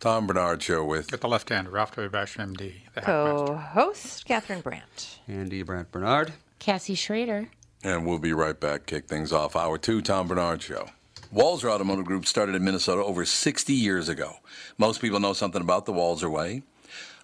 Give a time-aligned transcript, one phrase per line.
[0.00, 2.08] Tom Barnard Show with At the left hand, Ralph W.
[2.10, 5.20] Bash, MD, the Co-host Catherine Brandt.
[5.26, 6.34] Andy Brandt Barnard.
[6.58, 7.48] Cassie Schrader.
[7.82, 8.86] And we'll be right back.
[8.86, 9.56] Kick things off.
[9.56, 10.88] Hour two, Tom Barnard Show.
[11.34, 14.36] Walser Automotive Group started in Minnesota over 60 years ago.
[14.78, 16.62] Most people know something about the Walser Way.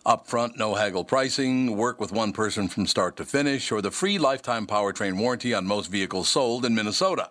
[0.04, 4.18] Upfront, no haggle pricing, work with one person from start to finish, or the free
[4.18, 7.30] lifetime powertrain warranty on most vehicles sold in Minnesota.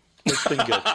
[0.25, 0.81] It's been good.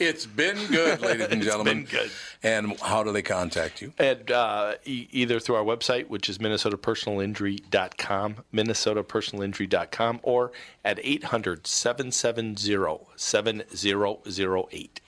[0.00, 1.78] It's been good, ladies and It's gentlemen.
[1.82, 2.10] been good.
[2.42, 3.92] And how do they contact you?
[3.98, 10.52] And uh, e- either through our website, which is minnesotapersonalinjury.com, minnesotapersonalinjury.com, or
[10.84, 15.00] at 800 770 7008.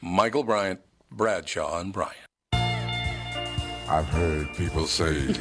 [0.00, 0.80] Michael Bryant,
[1.10, 2.14] Bradshaw, and Bryant.
[2.52, 5.26] I've heard People say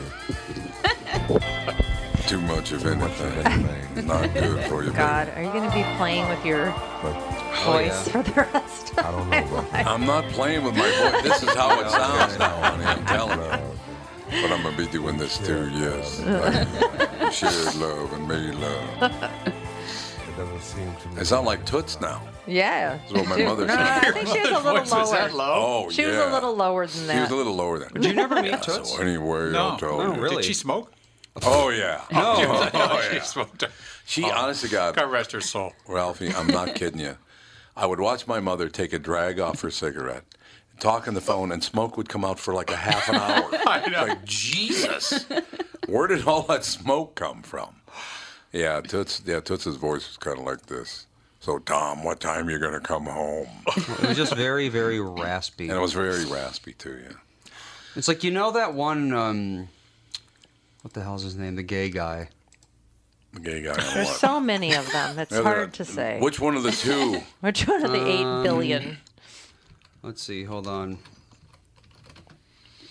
[2.27, 4.89] too much of anything, anything, not good for you.
[4.91, 4.97] baby.
[4.97, 7.13] God, are you going to be playing with your but
[7.50, 8.97] Oh, voice for the rest?
[8.97, 9.88] I don't know about that.
[9.88, 11.24] I'm not playing with my voice.
[11.24, 12.85] This is how it sounds now, honey.
[12.85, 13.80] I'm telling you.
[14.41, 15.69] But I'm gonna be doing this too.
[15.74, 16.19] Yes,
[17.22, 19.03] like shared love and made love.
[19.47, 21.22] It doesn't seem to me.
[21.22, 22.22] I sound like Toots now.
[22.46, 22.97] Yeah.
[22.97, 23.81] That's what my Dude, mother no, said.
[23.81, 25.47] I think she was a little Voice was that lower.
[25.47, 25.85] low?
[25.85, 27.14] Oh She was a little lower than that.
[27.16, 27.94] She was a little lower than.
[27.94, 28.91] Did you never meet Yeah, Toots?
[28.96, 29.69] So anyway, No.
[29.69, 30.22] I'll tell No, you.
[30.22, 30.35] really?
[30.38, 30.91] Did she smoke?
[31.44, 32.02] Oh yeah.
[32.12, 32.35] No.
[32.74, 33.22] Oh, she yeah.
[33.24, 33.64] smoked.
[34.06, 35.74] She, honest to God, God rest her soul.
[35.88, 37.18] Ralphie, I'm not kidding you.
[37.77, 40.23] I would watch my mother take a drag off her cigarette,
[40.79, 43.49] talk on the phone, and smoke would come out for like a half an hour.
[43.67, 44.05] I know.
[44.07, 45.27] Like Jesus,
[45.87, 47.75] where did all that smoke come from?
[48.51, 49.21] Yeah, Toots.
[49.23, 51.05] Yeah, Toots's voice was kind of like this.
[51.39, 53.47] So, Tom, what time are you gonna come home?
[53.67, 55.69] It was just very, very raspy.
[55.69, 56.99] And it was very raspy too.
[57.03, 57.51] Yeah.
[57.95, 59.13] It's like you know that one.
[59.13, 59.67] Um,
[60.81, 61.55] what the hell's his name?
[61.55, 62.29] The gay guy.
[63.37, 63.71] The gay guy.
[63.71, 65.19] On There's so many of them.
[65.19, 66.17] It's Yeah, hard to say.
[66.19, 67.21] Which one of the two?
[67.41, 68.97] Which one of the eight Um, billion?
[70.01, 70.43] Let's see.
[70.43, 70.97] Hold on.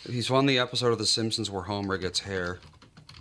[0.08, 2.58] He's on the episode of The Simpsons where Homer gets hair.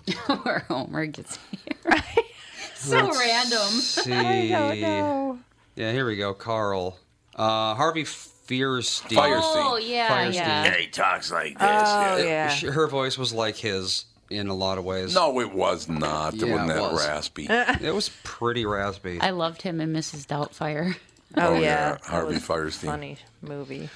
[0.43, 2.03] Where Homer gets here.
[2.75, 3.59] so random.
[3.69, 4.13] See.
[4.13, 5.39] I don't know.
[5.75, 6.33] Yeah, here we go.
[6.35, 6.99] Carl.
[7.35, 9.17] Uh, Harvey Fierstein.
[9.17, 9.41] Firestein.
[9.41, 10.33] Oh, yeah, Firestein.
[10.35, 10.73] yeah.
[10.75, 11.67] he talks like this.
[11.67, 12.49] Oh yeah.
[12.49, 15.13] She- Her voice was like his in a lot of ways.
[15.13, 16.33] No, it was not.
[16.35, 17.07] It wasn't it that was.
[17.07, 17.47] raspy.
[17.49, 19.19] It was pretty raspy.
[19.21, 20.25] I loved him in Mrs.
[20.25, 20.95] Doubtfire.
[21.37, 21.59] Oh, Oh, yeah.
[21.59, 22.85] yeah, Harvey was a Fierstein.
[22.85, 23.89] Funny movie.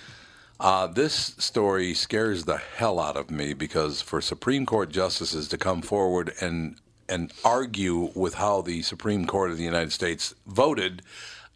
[0.60, 5.58] Uh, this story scares the hell out of me because for Supreme Court justices to
[5.58, 6.76] come forward and
[7.08, 11.02] and argue with how the Supreme Court of the United States voted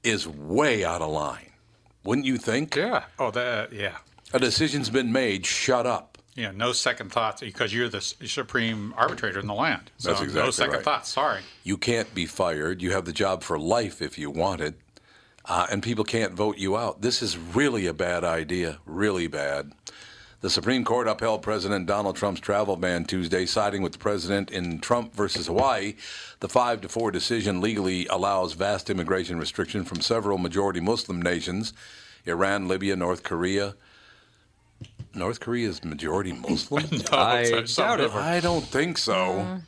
[0.03, 1.51] is way out of line.
[2.05, 2.75] Wouldn't you think?
[2.77, 3.03] Yeah.
[3.19, 3.73] Oh, that.
[3.73, 3.97] Yeah.
[4.31, 5.45] A decision's been made.
[5.45, 6.12] Shut up.
[6.35, 6.51] Yeah.
[6.51, 9.91] No second thoughts because you're the supreme arbitrator in the land.
[9.97, 10.83] So That's exactly no second right.
[10.83, 11.09] thoughts.
[11.09, 11.41] Sorry.
[11.63, 12.81] You can't be fired.
[12.81, 14.75] You have the job for life if you want it.
[15.45, 17.01] Uh, and people can't vote you out.
[17.01, 19.73] This is really a bad idea, really bad.
[20.39, 24.79] The Supreme Court upheld President Donald Trump's travel ban Tuesday, siding with the president in
[24.79, 25.95] Trump versus Hawaii.
[26.41, 31.71] The 5 to 4 decision legally allows vast immigration restriction from several majority Muslim nations
[32.25, 33.75] Iran, Libya, North Korea.
[35.15, 36.85] North Korea is majority Muslim?
[37.11, 38.11] I doubt it.
[38.13, 39.59] I don't think so.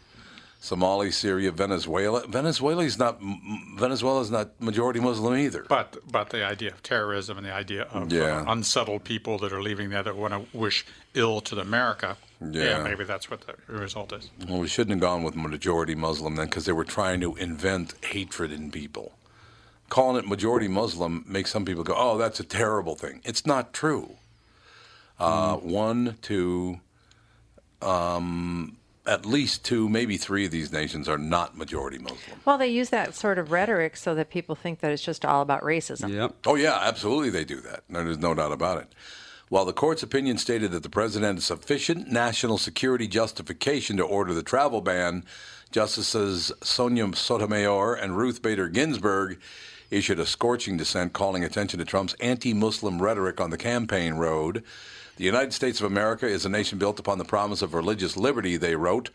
[0.61, 2.25] Somalia, Syria, Venezuela.
[2.25, 5.63] Venezuela's not m- Venezuela's not majority Muslim either.
[5.69, 8.41] But but the idea of terrorism and the idea of Yeah.
[8.41, 10.83] uh, unsettled people that are leaving there that want to wish
[11.13, 12.17] ill to America.
[12.41, 12.81] Yeah.
[12.83, 14.29] maybe that's what the result is.
[14.49, 17.93] Well, we shouldn't have gone with majority Muslim then because they were trying to invent
[18.05, 19.13] hatred in people.
[19.89, 23.21] Calling it majority Muslim makes some people go, oh, that's a terrible thing.
[23.23, 24.15] It's not true.
[25.19, 26.79] Uh, One, two,
[27.81, 32.39] um, at least two, maybe three of these nations are not majority Muslim.
[32.43, 35.41] Well, they use that sort of rhetoric so that people think that it's just all
[35.41, 36.11] about racism.
[36.13, 36.35] Yep.
[36.45, 37.83] Oh, yeah, absolutely they do that.
[37.87, 38.93] No, There's no doubt about it.
[39.49, 44.33] While the court's opinion stated that the president had sufficient national security justification to order
[44.33, 45.23] the travel ban,
[45.71, 49.39] Justices Sonia Sotomayor and Ruth Bader Ginsburg
[49.91, 54.63] issued a scorching dissent calling attention to Trump's anti Muslim rhetoric on the campaign road.
[55.17, 58.57] The United States of America is a nation built upon the promise of religious liberty,
[58.57, 59.09] they wrote.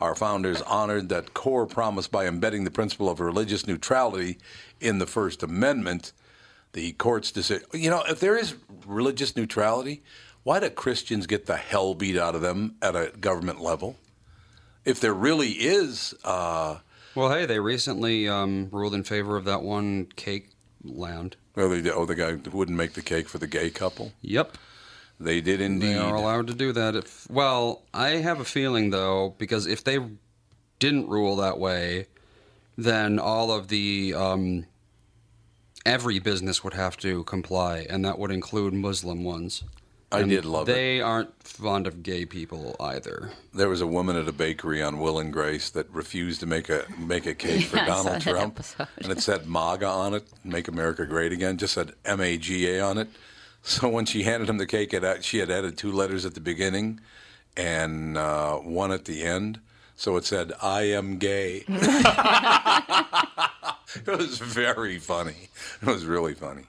[0.00, 4.38] Our founders honored that core promise by embedding the principle of religious neutrality
[4.80, 6.12] in the First Amendment.
[6.72, 7.66] The court's decision.
[7.72, 10.02] You know, if there is religious neutrality,
[10.42, 13.96] why do Christians get the hell beat out of them at a government level?
[14.84, 16.78] If there really is, uh,
[17.14, 20.48] Well, hey, they recently um, ruled in favor of that one cake
[20.82, 21.36] land.
[21.54, 24.12] well, they, oh, the guy who wouldn't make the cake for the gay couple.
[24.20, 24.58] Yep.
[25.24, 25.94] They did indeed.
[25.94, 26.94] They are allowed to do that.
[26.94, 29.98] If well, I have a feeling though, because if they
[30.78, 32.06] didn't rule that way,
[32.76, 34.66] then all of the um,
[35.86, 39.64] every business would have to comply, and that would include Muslim ones.
[40.12, 40.72] I And did love it.
[40.74, 43.30] They aren't fond of gay people either.
[43.52, 46.68] There was a woman at a bakery on Will and Grace that refused to make
[46.68, 48.60] a make a cake for Yeah, Donald Trump,
[48.98, 52.68] and it said MAGA on it, "Make America Great Again." Just said M A G
[52.68, 53.08] A on it.
[53.66, 56.40] So when she handed him the cake, it, she had added two letters at the
[56.40, 57.00] beginning
[57.56, 59.58] and uh, one at the end.
[59.96, 61.78] So it said "I am gay." it
[64.06, 65.48] was very funny.
[65.80, 66.64] It was really funny.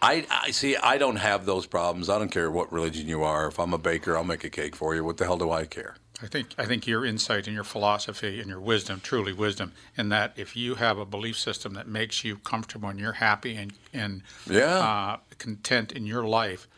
[0.00, 0.76] I, I see.
[0.76, 2.08] I don't have those problems.
[2.08, 3.48] I don't care what religion you are.
[3.48, 5.02] If I'm a baker, I'll make a cake for you.
[5.02, 5.96] What the hell do I care?
[6.22, 10.08] I think I think your insight and your philosophy and your wisdom, truly wisdom, in
[10.08, 13.72] that if you have a belief system that makes you comfortable and you're happy and
[13.92, 14.78] and Yeah.
[14.78, 16.68] uh, content in your life,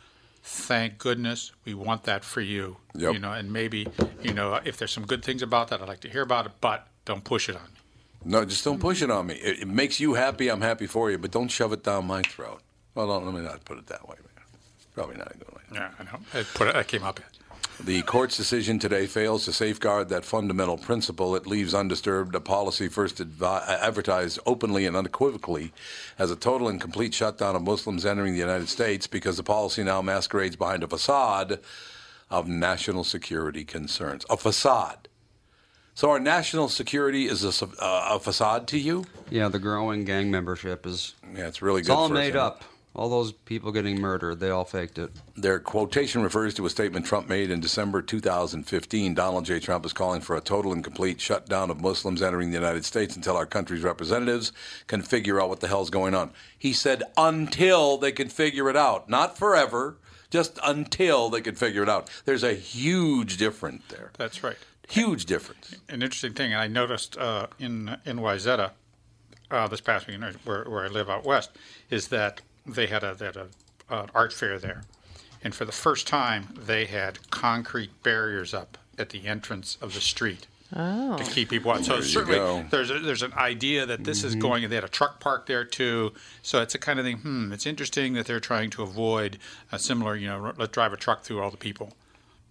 [0.43, 2.79] thank goodness we want that for you.
[2.94, 3.12] Yep.
[3.14, 3.87] You know, and maybe
[4.23, 6.52] you know if there's some good things about that, I'd like to hear about it,
[6.61, 7.79] but don't push it on me.
[8.25, 9.35] No, just don't push it on me.
[9.35, 10.49] It, it makes you happy.
[10.49, 12.61] I'm happy for you, but don't shove it down my throat.
[12.96, 14.17] Well, don't, let me not put it that way.
[14.17, 14.44] Man.
[14.94, 15.62] Probably not a good way.
[15.73, 16.19] Yeah, I know.
[16.35, 16.75] I put it.
[16.75, 17.20] I came up.
[17.84, 21.36] The court's decision today fails to safeguard that fundamental principle.
[21.36, 25.72] It leaves undisturbed a policy first advi- advertised openly and unequivocally
[26.19, 29.84] as a total and complete shutdown of Muslims entering the United States because the policy
[29.84, 31.60] now masquerades behind a facade
[32.30, 34.26] of national security concerns.
[34.28, 35.08] A facade.
[35.94, 39.04] So our national security is a, uh, a facade to you?
[39.30, 41.90] Yeah, the growing gang membership is Yeah, it's really good.
[41.92, 42.62] it's all us, made isn't it?
[42.99, 43.03] Up.
[43.03, 45.11] All those people getting murdered, they all faked it.
[45.37, 49.15] Their quotation refers to a statement Trump made in December 2015.
[49.15, 49.61] Donald J.
[49.61, 53.15] Trump is calling for a total and complete shutdown of Muslims entering the United States
[53.17, 54.53] until our country's representatives
[54.89, 56.33] can figure out what the hell's going on.
[56.59, 59.97] He said until they can figure it out, not forever,
[60.31, 62.11] just until they can figure it out.
[62.25, 64.11] There's a huge difference there.
[64.19, 64.56] That's right.
[64.89, 65.77] Huge difference.
[65.89, 68.73] An interesting thing, I noticed uh, in in Wayzata
[69.50, 71.50] uh, this past week, where, where I live out west,
[71.90, 73.46] is that they had a they had a
[73.90, 74.82] uh, art fair there,
[75.42, 80.00] and for the first time they had concrete barriers up at the entrance of the
[80.00, 80.46] street.
[80.76, 81.16] Oh.
[81.16, 81.82] To keep people out.
[81.87, 84.64] So There certainly there's a, there's an idea that this is going.
[84.64, 86.12] and They had a truck park there too.
[86.42, 87.16] So it's a kind of thing.
[87.18, 87.52] Hmm.
[87.54, 89.38] It's interesting that they're trying to avoid
[89.72, 90.14] a similar.
[90.14, 91.94] You know, let's drive a truck through all the people,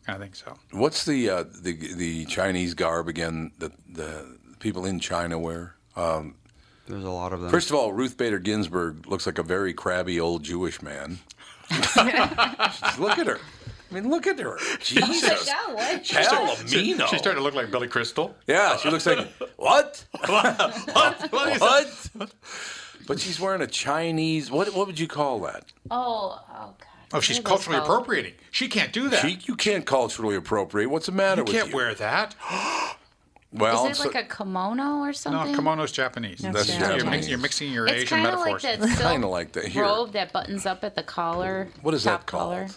[0.07, 0.33] kind of thing.
[0.33, 5.75] So What's the uh, the the Chinese garb again that the people in China wear?
[5.95, 6.33] Um,
[6.87, 7.49] There's a lot of them.
[7.49, 11.19] First of all, Ruth Bader Ginsburg looks like a very crabby old Jewish man.
[12.97, 13.39] look at her.
[13.89, 14.57] I mean, look at her.
[14.79, 15.49] Jesus.
[15.49, 17.07] Palomino.
[17.07, 18.35] She's starting to look like Billy Crystal.
[18.45, 19.27] Yeah, she looks like
[19.57, 20.05] what?
[20.27, 21.31] what?
[21.31, 21.31] What?
[21.31, 22.33] what
[23.05, 24.49] But she's wearing a Chinese.
[24.49, 24.73] What?
[24.73, 25.65] What would you call that?
[25.91, 26.77] Oh, oh God.
[27.13, 28.33] Oh, she's What are those culturally appropriating.
[28.51, 29.21] She can't do that.
[29.21, 30.89] She, you can't culturally appropriate.
[30.89, 31.59] What's the matter you with you?
[31.59, 32.35] You can't wear that.
[33.53, 35.37] well, Is it so- like a kimono or something?
[35.37, 35.55] No, something?
[35.55, 36.39] kimono's Japanese.
[36.39, 37.29] That's You're, Japanese.
[37.29, 38.61] you're mixing your It's Asian kind like metaphors.
[38.63, 39.65] that silk Kinda like that.
[39.67, 39.83] Here.
[39.83, 41.69] robe that buttons up at the collar.
[41.81, 42.53] What is that called?
[42.53, 42.67] Collar.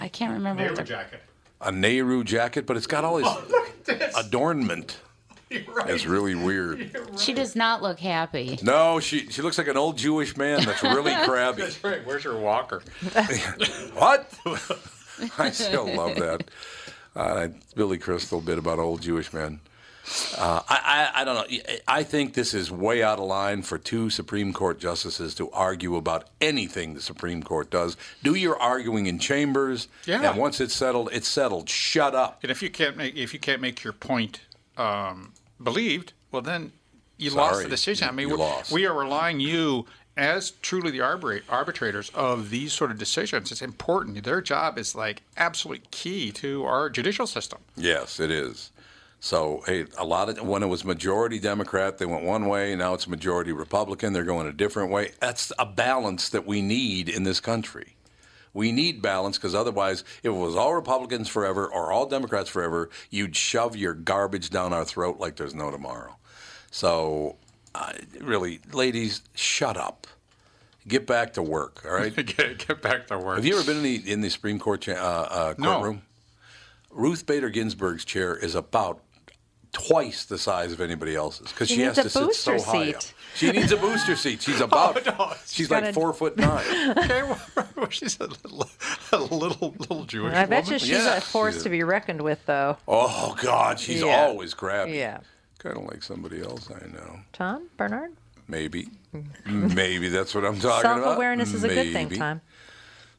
[0.00, 0.62] I can't remember.
[0.62, 1.22] Nehru jacket.
[1.62, 4.98] a Nehru jacket, but it's got all this adornment.
[5.66, 5.88] Right.
[5.88, 6.94] It's really weird.
[7.16, 8.58] She does not look happy.
[8.62, 11.62] No, she she looks like an old Jewish man that's really crabby.
[11.62, 12.06] That's right.
[12.06, 12.82] Where's your walker?
[13.94, 14.30] What?
[15.38, 16.50] I still love that.
[17.16, 19.60] Uh, Billy Crystal bit about old Jewish men.
[20.36, 21.58] Uh, I, I, I don't know.
[21.86, 25.96] I think this is way out of line for two Supreme Court justices to argue
[25.96, 27.96] about anything the Supreme Court does.
[28.22, 30.30] Do your arguing in chambers, Yeah.
[30.30, 31.68] and once it's settled, it's settled.
[31.68, 32.38] Shut up.
[32.42, 34.40] And if you can't make if you can't make your point
[34.76, 36.72] um, believed, well then
[37.16, 38.08] you lost the decision.
[38.08, 38.70] I mean, you lost.
[38.72, 39.86] we are relying you
[40.16, 43.52] as truly the arbitra- arbitrators of these sort of decisions.
[43.52, 44.22] It's important.
[44.24, 47.58] Their job is like absolutely key to our judicial system.
[47.76, 48.70] Yes, it is.
[49.20, 52.76] So, hey, a lot of when it was majority Democrat, they went one way.
[52.76, 54.12] Now it's majority Republican.
[54.12, 55.10] They're going a different way.
[55.20, 57.96] That's a balance that we need in this country.
[58.54, 62.90] We need balance because otherwise, if it was all Republicans forever or all Democrats forever,
[63.10, 66.16] you'd shove your garbage down our throat like there's no tomorrow.
[66.70, 67.36] So,
[67.74, 70.06] uh, really, ladies, shut up.
[70.86, 71.82] Get back to work.
[71.84, 72.14] All right.
[72.36, 73.36] get, get back to work.
[73.36, 75.74] Have you ever been in the in the Supreme Court cha- uh, uh, No.
[75.74, 76.02] courtroom?
[76.90, 79.00] Ruth Bader Ginsburg's chair is about
[79.72, 82.86] twice the size of anybody else's because She she, has to sit so booster high
[82.86, 82.96] seat.
[82.96, 83.02] up.
[83.34, 84.42] She needs a booster seat.
[84.42, 85.04] She's oh, about.
[85.06, 86.64] no, she's gotta- like four foot nine.
[86.98, 87.22] Okay,
[87.76, 88.68] well, she's a little,
[89.12, 91.82] a little, little Jewish I bet you she's Yeah, a force she's a- to be
[91.84, 92.76] reckoned with, though.
[92.88, 94.22] Oh God, she's Yeah.
[94.26, 94.92] always crabby.
[94.92, 95.20] Yeah.
[95.58, 97.20] Kind of like somebody else I know.
[97.32, 98.12] Tom Barnard.
[98.46, 98.88] Maybe.
[99.44, 101.02] Maybe that's what I'm talking about.
[101.02, 102.40] Self awareness is a good thing, Tom.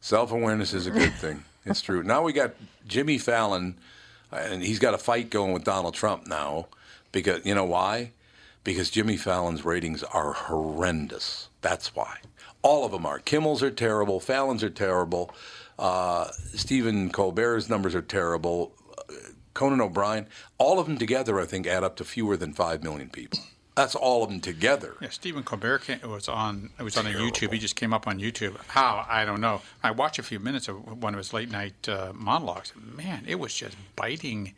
[0.01, 1.44] Self awareness is a good thing.
[1.65, 2.01] It's true.
[2.01, 2.53] Now we got
[2.88, 3.77] Jimmy Fallon,
[4.31, 6.67] and he's got a fight going with Donald Trump now,
[7.12, 8.12] because you know why?
[8.63, 11.50] Because Jimmy Fallon's ratings are horrendous.
[11.62, 12.17] That's why.
[12.62, 13.19] All of them are.
[13.19, 14.19] Kimmel's are terrible.
[14.19, 15.33] Fallon's are terrible.
[15.77, 18.74] Uh, Stephen Colbert's numbers are terrible.
[18.98, 19.13] Uh,
[19.53, 23.09] Conan O'Brien, all of them together, I think, add up to fewer than five million
[23.09, 23.39] people.
[23.79, 24.91] That's all of them together.
[25.01, 26.69] Yeah, Stephen Colbert came, was on.
[26.79, 27.53] It was on a YouTube.
[27.53, 28.55] He just came up on YouTube.
[28.67, 29.62] How I don't know.
[29.81, 32.74] I watched a few minutes of one of his late night uh, monologues.
[33.03, 34.53] Man, it was just biting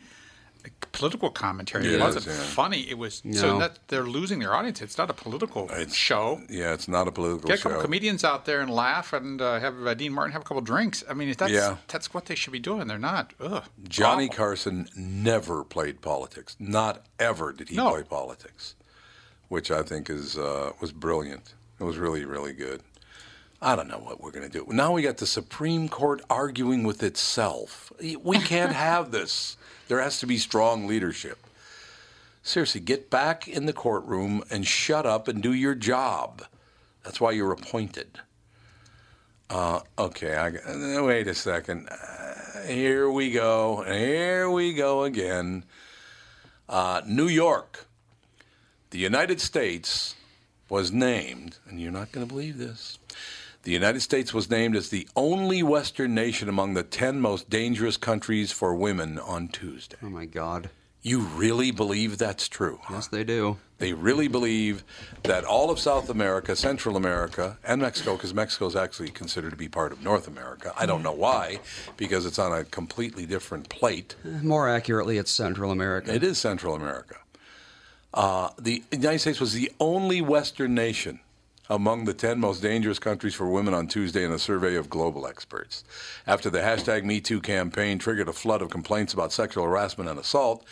[0.91, 1.85] political commentary.
[1.85, 2.33] It It, is, wasn't yeah.
[2.61, 2.81] funny.
[2.89, 4.81] It was so that they're losing their audience.
[4.81, 6.41] It's not a political It's- show.
[6.49, 7.83] Yeah, it's not a political Get a couple show.
[7.83, 11.03] comedians out there and laugh, and uh, have uh, Dean Martin have a couple drinks.
[11.09, 11.77] I mean, that's Yeah.
[11.87, 12.87] that's what they should be doing.
[12.87, 13.33] They're not.
[13.39, 14.35] Ugh, Johnny awful.
[14.37, 16.55] Carson never played politics.
[16.59, 17.91] Not ever did he No.
[17.91, 18.75] play politics,
[19.51, 21.53] which I think is uh, was brilliant.
[21.77, 22.81] It was really really good.
[23.61, 24.65] I don't know what we're going to do.
[24.71, 27.91] Now we got the Supreme Court arguing with itself.
[27.99, 29.57] We can't have this.
[29.89, 31.37] There has to be strong leadership.
[32.41, 36.43] Seriously, get back in the courtroom and shut up and do your job.
[37.03, 38.19] That's why you're appointed.
[39.49, 41.89] Uh, okay, I, uh, wait a second.
[41.89, 43.83] Uh, here we go.
[43.83, 45.65] Here we go again.
[46.69, 47.85] Uh, New York.
[48.91, 50.15] The United States
[50.67, 52.99] was named, and you're not going to believe this.
[53.63, 57.95] The United States was named as the only Western nation among the 10 most dangerous
[57.95, 59.95] countries for women on Tuesday.
[60.03, 60.71] Oh my God.
[61.03, 62.79] You really believe that's true?
[62.83, 62.95] huh?
[62.95, 63.57] Yes, they do.
[63.77, 64.83] They really believe
[65.23, 69.55] that all of South America, Central America, and Mexico, because Mexico is actually considered to
[69.55, 70.73] be part of North America.
[70.77, 71.59] I don't know why,
[71.97, 74.15] because it's on a completely different plate.
[74.43, 76.13] More accurately, it's Central America.
[76.13, 77.15] It is Central America.
[78.13, 81.19] Uh, the United States was the only Western nation
[81.69, 85.25] among the 10 most dangerous countries for women on Tuesday in a survey of global
[85.25, 85.85] experts.
[86.27, 90.65] After the hashtag MeToo campaign triggered a flood of complaints about sexual harassment and assault,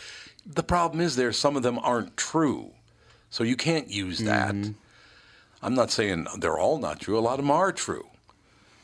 [0.44, 2.72] the problem is there some of them aren't true.
[3.30, 4.54] So you can't use that.
[5.62, 8.06] I'm not saying they're all not true, a lot of them are true.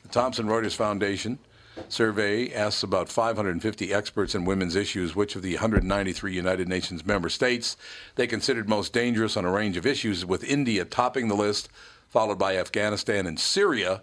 [0.03, 1.39] The Thomson Reuters Foundation
[1.89, 7.29] survey asks about 550 experts in women's issues which of the 193 United Nations member
[7.29, 7.77] states
[8.15, 11.69] they considered most dangerous on a range of issues, with India topping the list,
[12.09, 14.03] followed by Afghanistan and Syria.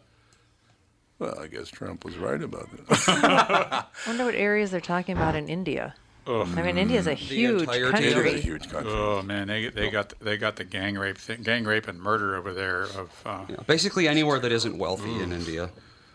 [1.20, 2.88] Well, I guess Trump was right about that.
[3.08, 5.96] I wonder what areas they're talking about in India.
[6.26, 8.92] I mean, India's a huge entirety it of is a huge country.
[8.94, 12.36] Oh man, they they got they got the gang rape thing, gang rape and murder
[12.36, 13.12] over there of.
[13.26, 15.70] Uh, Basically, anywhere that isn't wealthy in India,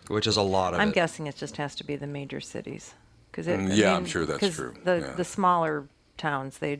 [0.08, 0.94] which is a lot of I'm it.
[0.94, 2.94] guessing it just has to be the major cities.
[3.32, 5.12] Cause it, Mm, I yeah, I'm mean, sure that's true, The, yeah.
[5.12, 5.86] the smaller
[6.16, 6.78] towns, they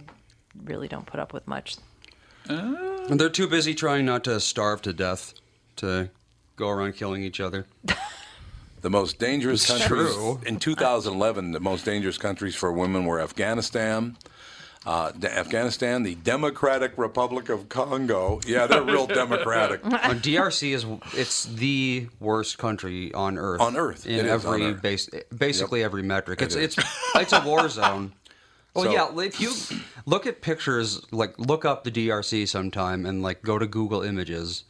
[0.65, 1.77] really don't put up with much.
[2.49, 5.35] And they're too busy trying not to starve to death
[5.77, 6.11] to
[6.57, 7.67] go around killing each other.
[8.81, 10.41] The most dangerous countries true.
[10.47, 14.17] in 2011, the most dangerous countries for women were Afghanistan,
[14.89, 18.41] uh, Afghanistan, the Democratic Republic of Congo.
[18.47, 19.85] Yeah, they're real democratic.
[19.85, 23.61] Uh, DRC is it's the worst country on earth.
[23.61, 24.07] On Earth.
[24.07, 24.83] in It is on every Earth.
[24.83, 26.41] base, basically every metric.
[26.41, 26.77] It's It it's
[27.15, 28.13] it's a war zone.
[28.75, 29.25] Well, So- yeah.
[29.25, 29.53] If you
[30.07, 34.65] look at pictures, like look up the DRC sometime, and like go to Google Images,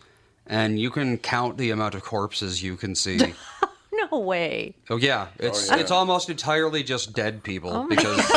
[0.47, 3.19] and you can count the amount of corpses you can see.
[4.11, 4.19] No.
[4.19, 4.75] no.
[4.91, 5.77] Oh yeah, it's yeah.
[5.79, 8.17] it's almost entirely just dead people because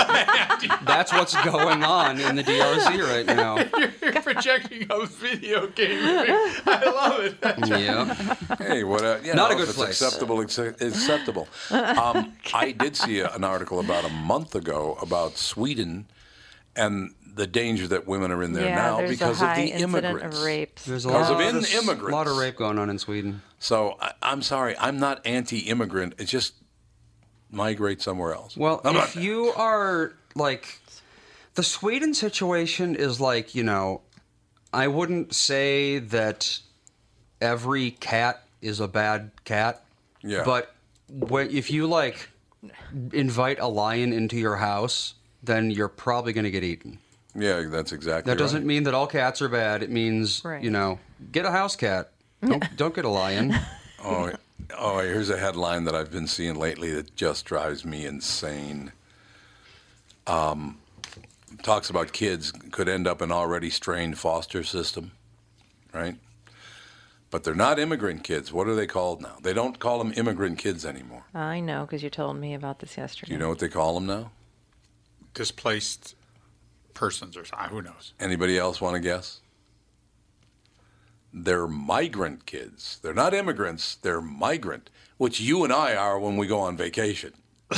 [0.85, 3.57] that's what's going on in the DRC right now.
[4.01, 5.99] You're projecting a video game.
[6.03, 7.37] I love it.
[7.81, 8.13] Yeah,
[8.57, 9.01] Hey, what?
[9.03, 10.01] A, you Not know, a good if it's place.
[10.01, 11.47] Acceptable, acceptable.
[11.71, 16.05] Um, I did see a, an article about a month ago about Sweden
[16.75, 20.37] and the danger that women are in there yeah, now because a of the immigrants.
[20.37, 20.85] of rapes.
[20.85, 22.09] there's a Because lot of in- there's immigrants.
[22.13, 23.41] A lot of rape going on in Sweden.
[23.59, 26.15] So I, I'm sorry, I'm not anti-immigrant.
[26.17, 26.53] It's just
[27.49, 28.55] migrate somewhere else.
[28.57, 30.79] Well, I'm if not- you are like
[31.55, 34.01] the Sweden situation is like, you know,
[34.73, 36.59] I wouldn't say that
[37.41, 39.83] every cat is a bad cat.
[40.23, 40.43] Yeah.
[40.45, 40.73] But
[41.09, 42.29] when, if you like
[43.11, 46.99] invite a lion into your house, then you're probably going to get eaten.
[47.35, 48.31] Yeah, that's exactly.
[48.31, 48.67] That doesn't right.
[48.67, 49.83] mean that all cats are bad.
[49.83, 50.63] It means, Right.
[50.63, 50.99] you know,
[51.31, 52.11] get a house cat.
[52.43, 53.53] Don't don't get a lion.
[54.03, 54.31] Oh,
[54.79, 58.93] oh, here's a headline that I've been seeing lately that just drives me insane.
[60.25, 60.79] Um,
[61.61, 65.11] talks about kids could end up in already strained foster system,
[65.93, 66.15] right?
[67.29, 68.51] But they're not immigrant kids.
[68.51, 69.37] What are they called now?
[69.43, 71.25] They don't call them immigrant kids anymore.
[71.35, 73.27] I know because you told me about this yesterday.
[73.29, 74.31] Do you know what they call them now?
[75.35, 76.15] Displaced
[76.93, 77.69] persons or something.
[77.69, 78.13] Who knows?
[78.19, 79.41] Anybody else want to guess?
[81.33, 82.99] They're migrant kids.
[83.01, 83.95] They're not immigrants.
[83.95, 87.33] They're migrant, which you and I are when we go on vacation.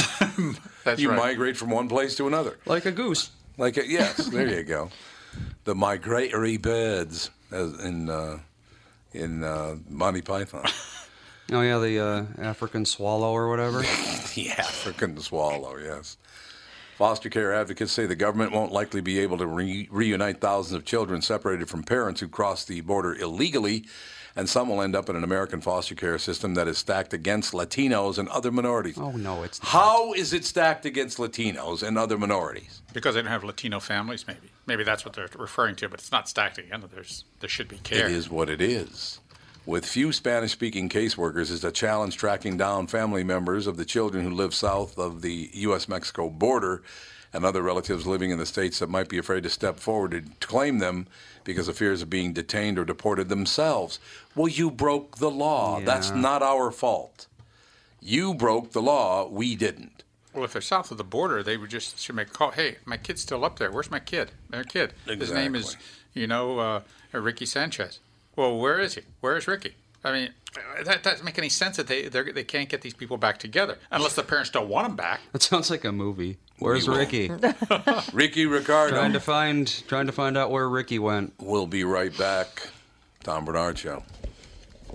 [0.84, 1.18] That's you right.
[1.18, 2.58] migrate from one place to another.
[2.66, 3.30] like a goose.
[3.58, 4.90] Like a, yes, there you go.
[5.66, 8.40] The migratory birds, as in uh,
[9.14, 10.66] in uh, Monty Python.
[11.52, 13.82] Oh yeah, the uh, African swallow or whatever.
[14.36, 16.18] the African swallow, yes.
[16.98, 20.86] Foster care advocates say the government won't likely be able to re- reunite thousands of
[20.86, 23.86] children separated from parents who cross the border illegally,
[24.36, 27.54] and some will end up in an American foster care system that is stacked against
[27.54, 28.98] Latinos and other minorities.
[28.98, 29.70] Oh no, it's not.
[29.70, 32.82] How is it stacked against Latinos and other minorities?
[32.94, 34.52] Because they don't have Latino families, maybe.
[34.66, 36.84] Maybe that's what they're referring to, but it's not stacked again.
[36.94, 38.06] There's there should be care.
[38.06, 39.20] It is what it is.
[39.66, 44.26] With few Spanish speaking caseworkers, it's a challenge tracking down family members of the children
[44.26, 45.88] who live south of the U.S.
[45.88, 46.84] Mexico border
[47.32, 50.46] and other relatives living in the states that might be afraid to step forward to
[50.46, 51.08] claim them
[51.46, 54.00] because of fears of being detained or deported themselves.
[54.36, 55.80] Well, you broke the law.
[55.80, 57.28] That's not our fault.
[58.02, 60.04] You broke the law, we didn't.
[60.34, 62.52] Well, if they're south of the border, they would just should make a call.
[62.52, 63.72] Hey, my kid's still up there.
[63.72, 64.32] Where's my kid?
[64.50, 64.94] Their kid.
[65.06, 65.78] His name is,
[66.14, 66.82] you know, uh,
[67.14, 68.00] Ricky Sanchez.
[68.36, 69.02] Well, where is he?
[69.22, 69.76] Where is Ricky?
[70.04, 70.30] I mean,
[70.84, 74.16] that doesn't make any sense that they they're- can't get these people back together unless
[74.16, 75.22] the parents don't want them back.
[75.32, 76.38] That sounds like a movie.
[76.60, 76.98] Where's will.
[76.98, 77.32] Ricky?
[78.14, 78.96] Ricky Ricardo.
[78.96, 81.34] trying to find trying to find out where Ricky went.
[81.40, 82.70] We'll be right back.
[83.24, 84.04] Tom Barnard Show.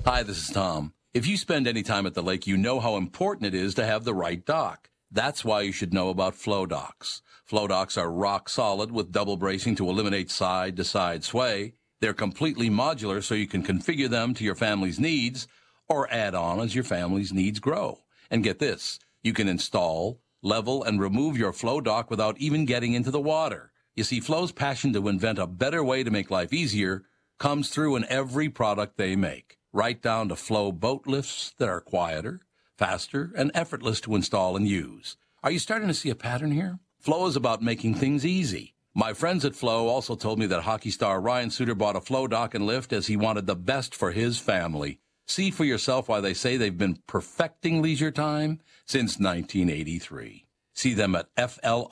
[0.05, 0.92] Hi, this is Tom.
[1.14, 3.87] If you spend any time at the lake, you know how important it is to
[3.87, 4.90] have the right dock.
[5.11, 7.22] That's why you should know about Floe Docks.
[7.46, 11.72] Floe Docks are rock solid with double bracing to eliminate side to side sway.
[12.01, 15.49] They're completely modular so you can configure them to your family's needs
[15.89, 18.01] or add on as your family's needs grow.
[18.31, 22.93] And get this, you can install, level, and remove your Floe Dock without even getting
[22.93, 23.73] into the water.
[23.97, 27.05] You see, Floe's passion to invent a better way to make life easier
[27.39, 31.81] comes through in every product they make, right down to Floe boat lifts that are
[31.81, 32.41] quieter,
[32.77, 35.17] faster, and effortless to install and use.
[35.43, 36.79] Are you starting to see a pattern here?
[37.01, 38.75] Floe is about making things easy.
[38.99, 42.27] My friends at Floe also told me that hockey star Ryan Suter bought a Floe
[42.27, 44.99] dock and lift as he wanted the best for his family.
[45.25, 50.47] See for yourself why they say they've been perfecting leisure time since 1983.
[50.75, 51.89] See them at F-L-O-E-I-N-T-L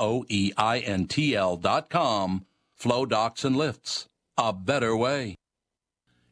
[1.58, 2.44] dot com.
[2.74, 4.08] Floe Docks and Lifts.
[4.36, 5.36] A better way.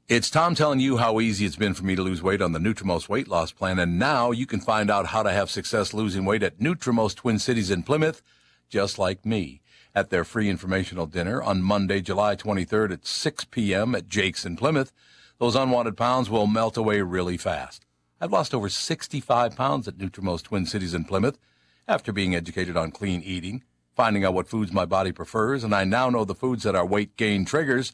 [0.09, 2.59] It's Tom telling you how easy it's been for me to lose weight on the
[2.59, 6.25] Nutrimost weight loss plan, and now you can find out how to have success losing
[6.25, 8.23] weight at Nutrimost Twin Cities in Plymouth,
[8.69, 9.61] just like me,
[9.95, 13.95] at their free informational dinner on Monday, July 23rd at 6 p.m.
[13.95, 14.93] at Jake's in Plymouth.
[15.39, 17.87] Those unwanted pounds will melt away really fast.
[18.21, 21.39] I've lost over 65 pounds at Nutrimost Twin Cities in Plymouth
[21.87, 23.63] after being educated on clean eating,
[23.95, 26.87] finding out what foods my body prefers, and I now know the foods that are
[26.87, 27.93] weight gain triggers.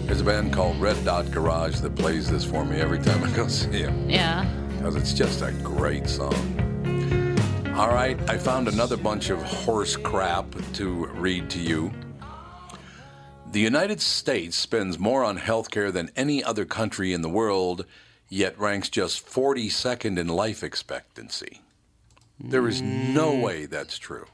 [0.06, 3.30] There's a band called Red Dot Garage that plays this for me every time I
[3.36, 4.50] go see them Yeah.
[4.80, 6.34] Because it's just a great song.
[7.76, 11.92] All right, I found another bunch of horse crap to read to you.
[13.52, 17.86] The United States spends more on healthcare than any other country in the world,
[18.30, 21.60] yet ranks just 42nd in life expectancy.
[22.40, 23.42] There is no mm.
[23.42, 24.28] way that's true.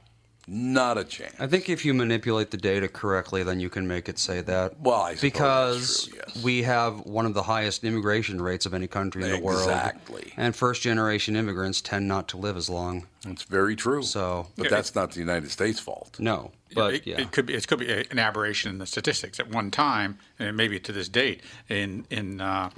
[0.48, 1.34] Not a chance.
[1.40, 4.80] I think if you manipulate the data correctly, then you can make it say that.
[4.80, 6.44] Well, I suppose because that's true, yes.
[6.44, 9.62] we have one of the highest immigration rates of any country in the world.
[9.62, 10.34] Exactly.
[10.38, 13.08] And first generation immigrants tend not to live as long.
[13.26, 14.04] It's very true.
[14.04, 16.20] So- but that's not the United States' fault.
[16.20, 16.52] No.
[16.76, 17.22] But it, yeah.
[17.22, 19.40] it could be it could be an aberration in the statistics.
[19.40, 22.70] At one time, and maybe to this date, in in uh,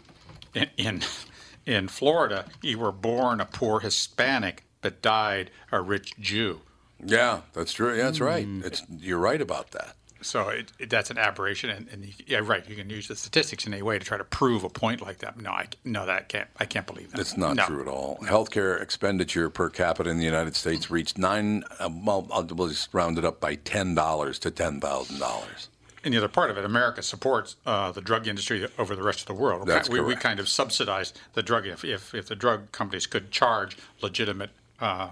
[0.53, 1.01] in, in
[1.65, 6.61] in Florida, you were born a poor Hispanic but died a rich Jew.
[7.03, 7.95] Yeah, that's true.
[7.95, 8.45] Yeah, that's right.
[8.45, 8.65] Mm.
[8.65, 9.95] It's you're right about that.
[10.19, 12.67] So it, it, that's an aberration, and, and you, yeah, right.
[12.67, 15.19] You can use the statistics in a way to try to prove a point like
[15.19, 15.39] that.
[15.39, 16.47] No, I no, that can't.
[16.59, 17.19] I can't believe that.
[17.19, 17.65] It's not No.
[17.65, 18.17] true at all.
[18.23, 21.63] Healthcare expenditure per capita in the United States reached nine.
[21.79, 25.69] Uh, well, I'll just round it up by ten dollars to ten thousand dollars.
[26.03, 29.19] And the other part of it, America supports uh, the drug industry over the rest
[29.21, 29.67] of the world.
[29.67, 31.67] That's we, we kind of subsidize the drug.
[31.67, 35.09] If, if, if the drug companies could charge legitimate uh,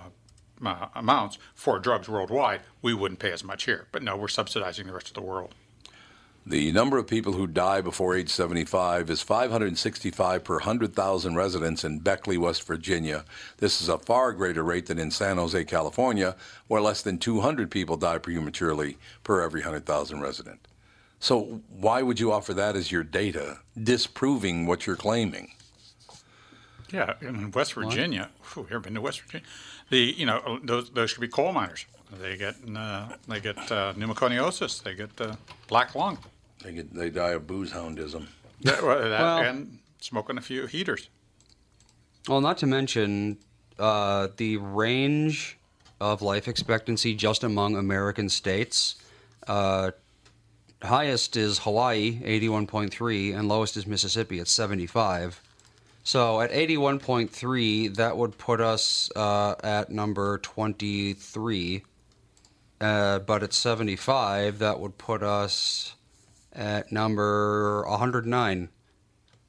[0.64, 3.88] uh, amounts for drugs worldwide, we wouldn't pay as much here.
[3.92, 5.54] But no, we're subsidizing the rest of the world.
[6.48, 11.98] The number of people who die before age 75 is 565 per 100,000 residents in
[11.98, 13.26] Beckley, West Virginia.
[13.58, 16.36] This is a far greater rate than in San Jose, California,
[16.68, 20.68] where less than 200 people die prematurely per every 100,000 resident.
[21.20, 25.52] So why would you offer that as your data, disproving what you're claiming?
[26.96, 29.46] Yeah, in West Virginia, whew, you ever been to West Virginia?
[29.90, 31.86] The you know those those could be coal miners.
[32.22, 34.82] They get uh, they get uh, pneumoconiosis.
[34.84, 35.36] They get uh,
[35.68, 36.18] black lung.
[36.64, 38.28] They, get, they die of booze houndism.
[38.62, 41.10] That, well, that, Well- and smoking a few heaters.
[42.30, 43.38] Well, not to mention
[43.78, 45.58] uh, the range
[46.00, 48.96] of life expectancy just among American states.
[49.48, 49.92] Uh,
[50.82, 55.42] highest is Hawaii, 81.3, and lowest is Mississippi at 75.
[56.06, 61.84] So at 81.3, that would put us uh, at number 23.
[62.80, 65.96] Uh, but at 75, that would put us
[66.54, 68.70] at number 109.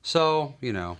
[0.00, 0.96] So, you know,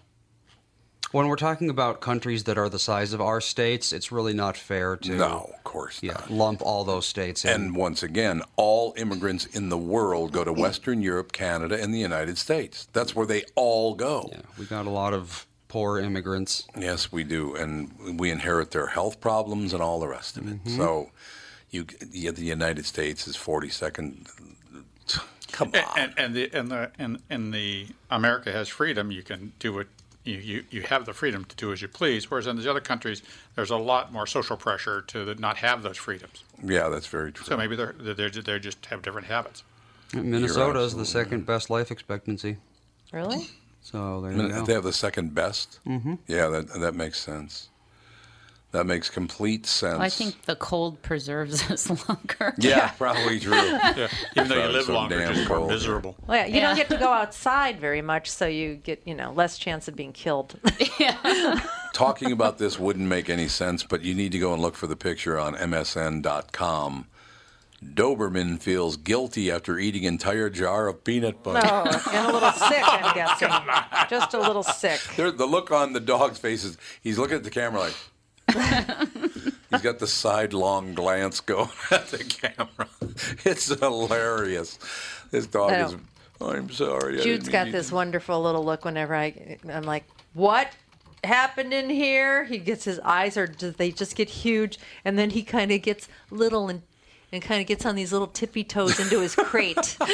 [1.16, 4.55] when we're talking about countries that are the size of our states, it's really not
[4.57, 6.31] fair to No, of course yeah, not.
[6.31, 7.50] lump all those states in.
[7.50, 11.98] And once again, all immigrants in the world go to Western Europe, Canada, and the
[11.98, 12.87] United States.
[12.92, 14.29] That's where they all go.
[14.31, 16.66] yeah, we got a lot of poor immigrants.
[16.79, 20.62] Yes, we do, and we inherit their health problems and all the rest of it.
[20.64, 20.76] Mm-hmm.
[20.76, 21.11] So,
[21.70, 24.26] you, yeah, the United States is forty second.
[25.52, 29.11] Come on, And, and the and the and, and the America has freedom.
[29.11, 29.87] You can do what
[30.27, 32.31] you, you, you have the freedom to do as you please.
[32.31, 33.23] Whereas in these other countries,
[33.55, 36.43] there's a lot more social pressure to not have those freedoms.
[36.62, 37.47] yeah, that's very true.
[37.47, 39.62] So maybe they're they're they just have different habits.
[40.12, 42.57] Minnesota is the absolutely second best life expectancy.
[43.12, 43.49] Really?
[43.83, 44.65] So there you mean, go.
[44.65, 45.81] They have the second best.
[45.87, 46.15] Mm-hmm.
[46.27, 47.69] Yeah, that that makes sense.
[48.72, 49.94] That makes complete sense.
[49.94, 52.52] Well, I think the cold preserves us longer.
[52.59, 53.55] Yeah, probably true.
[53.55, 55.70] Yeah, even though you live so longer, damn it's just more cold.
[55.70, 56.16] miserable.
[56.26, 59.33] Well, yeah, you don't get to go outside very much, so you get, you know,
[59.33, 60.59] less chance of being killed.
[61.94, 64.87] Talking about this wouldn't make any sense, but you need to go and look for
[64.88, 67.07] the picture on MSN.com.
[67.85, 71.61] Doberman feels guilty after eating entire jar of peanut butter.
[71.70, 73.48] oh, and a little sick, I'm guessing.
[74.11, 75.00] Just a little sick.
[75.16, 77.94] There, the look on the dog's face is he's looking at the camera like
[79.70, 82.88] he's got the sidelong glance going at the camera.
[83.44, 84.78] It's hilarious.
[85.30, 85.92] This dog is.
[85.92, 86.00] know.
[86.40, 87.20] I'm sorry.
[87.20, 90.04] I Jude's got this to-" wonderful little look whenever I, I'm like,
[90.35, 90.70] what
[91.24, 92.44] happened in here?
[92.44, 96.09] He gets his eyes are they just get huge, and then he kind of gets
[96.30, 96.82] little and
[97.32, 99.96] and kind of gets on these little tippy toes into his crate.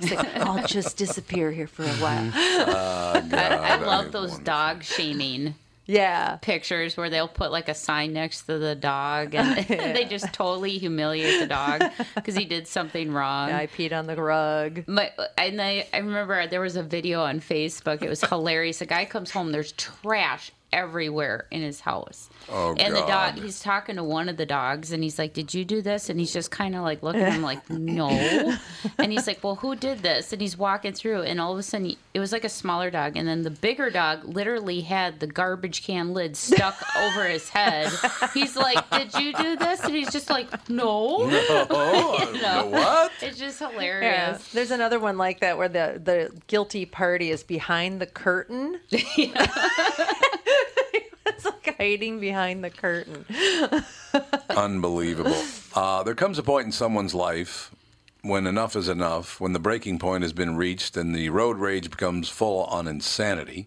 [0.00, 2.30] Like, I'll just disappear here for a while.
[2.34, 4.44] Ah, I, I love is those wonderful.
[4.44, 5.54] dog shaming
[5.86, 6.36] Yeah.
[6.36, 10.78] pictures where they'll put like a sign next to the dog and they just totally
[10.78, 11.82] humiliate the dog
[12.14, 13.50] because he did something wrong.
[13.50, 14.84] I peed on the rug.
[14.86, 18.02] My, and I, I remember there was a video on Facebook.
[18.02, 18.80] It was hilarious.
[18.80, 22.28] A guy comes home, there's trash everywhere in his house.
[22.50, 25.54] Oh, and the dog, he's talking to one of the dogs, and he's like, "Did
[25.54, 28.08] you do this?" And he's just kind of like looking at him like, "No."
[28.98, 31.62] and he's like, "Well, who did this?" And he's walking through, and all of a
[31.62, 35.20] sudden, he- it was like a smaller dog, and then the bigger dog literally had
[35.20, 37.90] the garbage can lid stuck over his head.
[38.34, 41.28] He's like, "Did you do this?" And he's just like, "No."
[41.70, 42.66] Oh, You know?
[42.66, 43.12] what?
[43.22, 43.70] It's just Yeah.
[43.70, 44.48] hilarious.
[44.52, 48.80] There's another one like that where the, the guilty party is behind the curtain.
[51.44, 53.24] It's like hiding behind the curtain.
[54.56, 55.42] Unbelievable.
[55.74, 57.70] Uh, there comes a point in someone's life
[58.22, 61.90] when enough is enough, when the breaking point has been reached and the road rage
[61.90, 63.66] becomes full on insanity.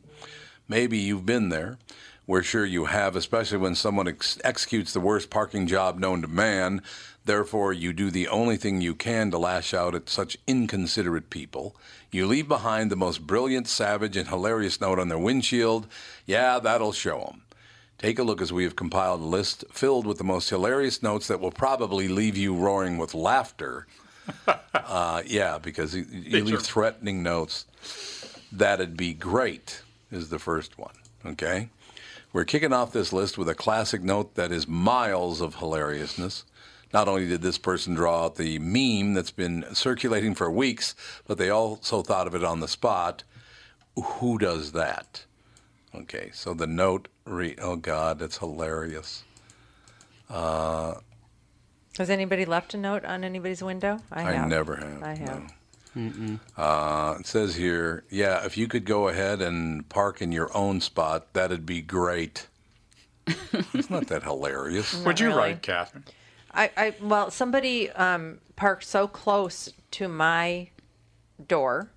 [0.67, 1.77] Maybe you've been there.
[2.25, 6.27] We're sure you have, especially when someone ex- executes the worst parking job known to
[6.27, 6.81] man.
[7.23, 11.75] Therefore, you do the only thing you can to lash out at such inconsiderate people.
[12.11, 15.87] You leave behind the most brilliant, savage, and hilarious note on their windshield.
[16.25, 17.43] Yeah, that'll show 'em.
[17.97, 21.27] Take a look as we have compiled a list filled with the most hilarious notes
[21.27, 23.88] that will probably leave you roaring with laughter.
[24.73, 27.65] uh, yeah, because you, you leave threatening notes.
[28.51, 29.81] That'd be great,
[30.12, 30.93] is the first one.
[31.25, 31.69] Okay?
[32.33, 36.43] We're kicking off this list with a classic note that is miles of hilariousness.
[36.93, 40.93] Not only did this person draw out the meme that's been circulating for weeks,
[41.25, 43.23] but they also thought of it on the spot.
[43.95, 45.25] Who does that?
[46.01, 49.23] Okay, so the note re oh god, that's hilarious.
[51.97, 53.99] Has anybody left a note on anybody's window?
[54.12, 54.49] I I have.
[54.49, 55.03] never have.
[55.03, 55.53] I have.
[55.95, 56.39] no.
[56.57, 60.79] Uh, it says here, yeah, if you could go ahead and park in your own
[60.81, 62.47] spot, that'd be great.
[63.27, 64.95] it's not that hilarious.
[65.03, 65.39] Would you really.
[65.39, 66.05] write, Catherine?
[66.53, 70.69] I, I well, somebody um, parked so close to my
[71.47, 71.89] door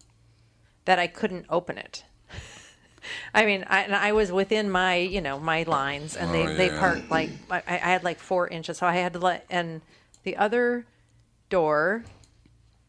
[0.86, 2.04] that I couldn't open it.
[3.34, 6.56] I mean, I, and I was within my, you know, my lines, and they, Oh,
[6.56, 6.78] they yeah.
[6.80, 9.46] parked like I, I had like four inches, so I had to let.
[9.50, 9.80] And
[10.22, 10.84] the other
[11.48, 12.04] door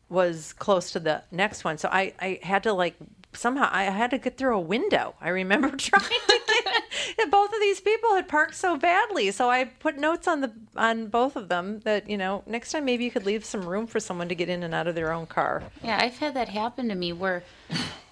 [0.09, 2.95] was close to the next one, so I, I had to like
[3.33, 5.15] somehow I had to get through a window.
[5.21, 6.83] I remember trying to get.
[7.19, 10.51] and both of these people had parked so badly, so I put notes on the
[10.75, 13.87] on both of them that you know next time maybe you could leave some room
[13.87, 15.63] for someone to get in and out of their own car.
[15.83, 17.43] Yeah, I've had that happen to me where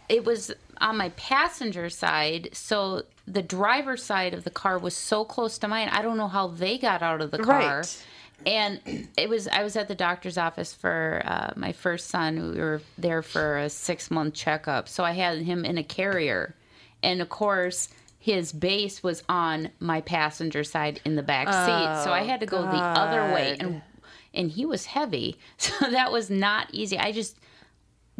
[0.09, 5.23] it was on my passenger side, so the driver's side of the car was so
[5.23, 5.89] close to mine.
[5.89, 7.77] I don't know how they got out of the car.
[7.77, 8.05] Right.
[8.45, 12.53] And it was I was at the doctor's office for uh, my first son.
[12.53, 16.55] We were there for a six month checkup, so I had him in a carrier,
[17.03, 22.03] and of course his base was on my passenger side in the back seat.
[22.03, 23.81] So I had to go the other way, and
[24.33, 26.97] and he was heavy, so that was not easy.
[26.97, 27.35] I just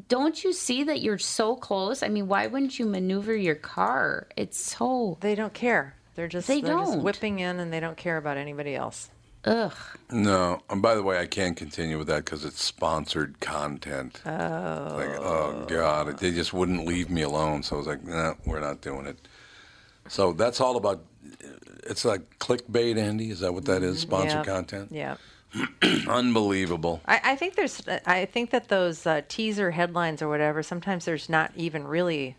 [0.08, 2.04] don't you see that you're so close?
[2.04, 4.28] I mean, why wouldn't you maneuver your car?
[4.38, 5.96] It's so They don't care.
[6.16, 7.04] They're just They they're just don't.
[7.04, 9.10] whipping in and they don't care about anybody else.
[9.46, 9.74] ugh.
[10.12, 14.22] No, and by the way, I can't continue with that because it's sponsored content.
[14.26, 14.30] Oh.
[14.30, 17.64] Like, oh, oh God, they just wouldn't leave me alone.
[17.64, 19.18] So I was like, nah, we're not doing it.
[20.08, 21.06] So that's all about.
[21.86, 23.30] It's like clickbait, Andy.
[23.32, 24.00] Is that what that is?
[24.02, 24.54] Sponsored Yeah.
[24.54, 24.90] content.
[24.92, 25.16] Yeah.
[26.08, 27.02] Unbelievable.
[27.06, 31.30] I, I think there's I think that those uh, teaser headlines or whatever sometimes there's
[31.30, 32.36] not even really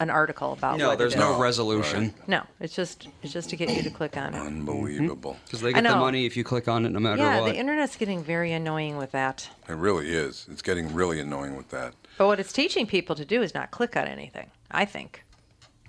[0.00, 1.40] an article about No, what there's it no is.
[1.40, 5.32] resolution no it's just it's just to get you to click on it Unbelievable.
[5.34, 5.44] Mm-hmm.
[5.44, 7.52] because they get the money if you click on it, no matter yeah what.
[7.52, 10.46] the internet's getting very annoying with that It really is.
[10.50, 11.92] It's getting really annoying with that.
[12.16, 15.22] but what it's teaching people to do is not click on anything I think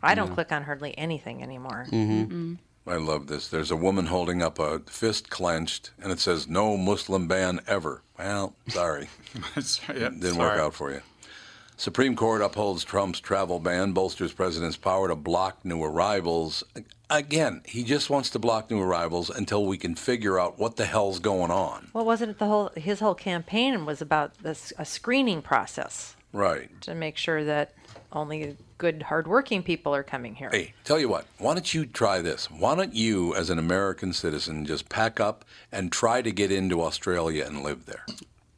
[0.03, 2.21] I don't click on hardly anything anymore mm-hmm.
[2.23, 2.53] Mm-hmm.
[2.87, 3.47] I love this.
[3.47, 8.01] There's a woman holding up a fist clenched, and it says "No Muslim ban ever."
[8.17, 9.09] Well, sorry.
[9.89, 11.01] yeah, Didn't work out for you.
[11.77, 16.63] Supreme Court upholds Trump's travel ban, bolsters president's power to block new arrivals.
[17.09, 20.85] Again, he just wants to block new arrivals until we can figure out what the
[20.85, 21.89] hell's going on.
[21.93, 26.69] well wasn't it the whole his whole campaign was about this a screening process Right.
[26.81, 27.73] to make sure that
[28.13, 32.21] only good hardworking people are coming here Hey, tell you what, why don't you try
[32.21, 32.49] this?
[32.51, 36.81] Why don't you, as an American citizen, just pack up and try to get into
[36.81, 38.05] Australia and live there?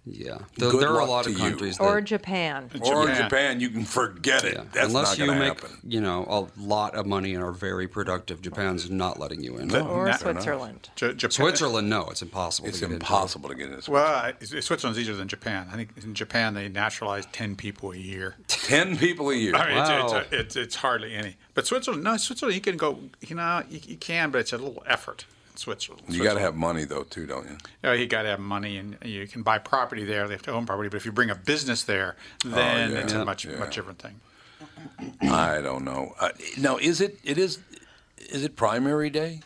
[0.06, 1.50] yeah, There- Good there are a lot of to you.
[1.50, 3.16] countries or that, Japan Or Japan.
[3.24, 4.56] Japan, you can forget it.
[4.56, 5.78] yeah, That's unless not you make happen.
[5.88, 9.74] you know a lot of money and are very productive, Japan's not letting you in.
[9.74, 12.68] or Na- Switzerland J- Japan, Switzerland, no, it's impossible.
[12.68, 13.06] It's to get into.
[13.06, 13.92] impossible to get into.
[13.92, 15.70] Well, Switzerland's easier than Japan.
[15.72, 18.36] I think in Japan they naturalize ten people a year.
[18.64, 19.56] Ten people a year.
[19.56, 20.06] I mean, Wow.
[20.06, 21.36] it's, it's, it's, it's hardly any.
[21.54, 23.00] But Switzerland, no, Switzerland, you can go.
[23.22, 25.26] You know, you, you can, but it's a little effort.
[25.52, 26.04] in Switzerland.
[26.08, 27.52] You got to have money though, too, don't you?
[27.52, 30.28] You, know, you got to have money, and you can buy property there.
[30.28, 30.90] They have to own property.
[30.90, 32.98] But if you bring a business there, then yeah.
[33.00, 33.58] it's a much Yeah.
[33.58, 34.20] much different thing.
[35.22, 36.14] I don't know.
[36.20, 37.20] Uh, now, is it?
[37.24, 37.60] It is.
[38.18, 39.42] is it primary day?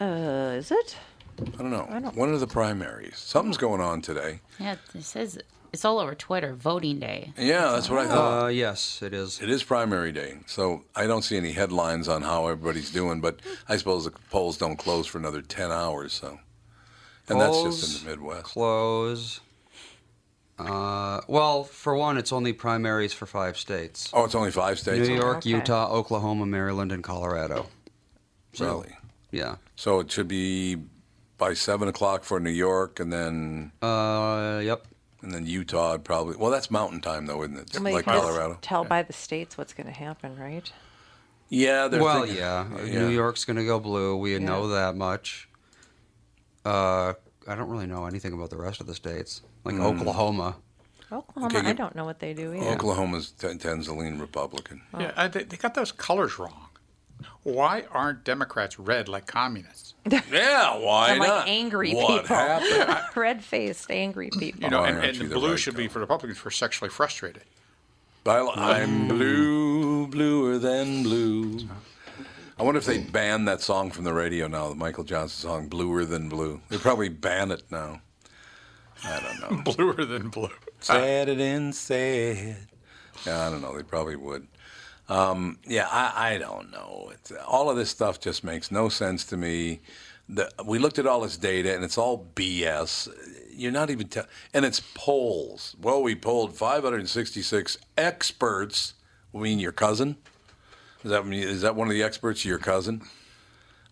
[0.00, 0.96] Uh, is it?
[1.38, 1.86] I don't know.
[1.90, 3.16] I don't- When are the primaries?
[3.18, 4.40] Something's going on today.
[4.58, 5.38] Yeah, it says
[5.72, 6.54] it's all over Twitter.
[6.54, 7.32] Voting day.
[7.38, 8.44] Yeah, that's what I thought.
[8.44, 9.40] Uh, yes, it is.
[9.40, 13.20] It is primary day, so I don't see any headlines on how everybody's doing.
[13.20, 16.38] But I suppose the polls don't close for another ten hours, so
[17.28, 18.44] and that's just Polls in the Midwest.
[18.44, 19.40] Close.
[20.58, 25.06] Uh, well, for one, it's only primaries for five states: Oh, it's only five states.
[25.08, 25.50] New York, Okay.
[25.50, 27.66] Utah, Oklahoma, Maryland, and Colorado.
[28.54, 28.96] So, Really?
[29.30, 29.56] Yeah.
[29.74, 30.76] So it should be
[31.36, 34.86] by seven o'clock for New York, and then Uh, yep.
[35.22, 36.36] And then Utah would probably.
[36.36, 37.70] Well, that's Mountain Time though, isn't it?
[37.74, 38.58] Well, you like just Colorado.
[38.62, 40.70] Tell by the states what's going to happen, right?
[41.48, 42.66] Yeah, they're Well, thinking- yeah.
[42.84, 42.98] yeah.
[43.00, 44.16] New York's going to go blue.
[44.16, 45.48] We know that much.
[46.64, 47.14] Uh,
[47.46, 49.82] I don't really know anything about the rest of the states, like Hmm.
[49.82, 50.56] Oklahoma.
[51.12, 52.66] Oklahoma, Okay, I don't know what they do either.
[52.66, 54.82] Oklahoma t- tends to lean Republican.
[54.98, 56.65] Yeah, uh, they, they got those colors wrong.
[57.42, 59.94] Why aren't Democrats red like communists?
[60.30, 61.48] Yeah, why I'm like not?
[61.48, 62.36] angry what people.
[62.36, 63.04] happened?
[63.16, 64.62] Red-faced, angry people.
[64.62, 65.92] You know, Oh, and, and actually, the blue right, should be though.
[65.94, 67.42] for Republicans for sexually frustrated.
[68.26, 71.60] I- I'm blue, bluer than blue.
[72.58, 75.68] I wonder if they ban that song from the radio now, the Michael Johnson song,
[75.68, 76.60] Bluer Than Blue.
[76.70, 78.00] They probably ban it now.
[79.04, 79.72] I don't know.
[79.74, 80.48] Bluer than blue.
[80.80, 82.56] Said it and said.
[83.26, 83.76] Yeah, I don't know.
[83.76, 84.48] They probably would.
[85.08, 87.10] Um, yeah, I, I don't know.
[87.12, 89.80] It's, all of this stuff just makes no sense to me.
[90.28, 93.08] The, we looked at all this data, and it's all BS.
[93.52, 95.76] You're not even tell, and it's polls.
[95.80, 98.94] Well, we polled 566 experts.
[99.34, 100.16] I mean, your cousin.
[101.04, 102.44] Is that is that one of the experts?
[102.44, 103.02] Your cousin.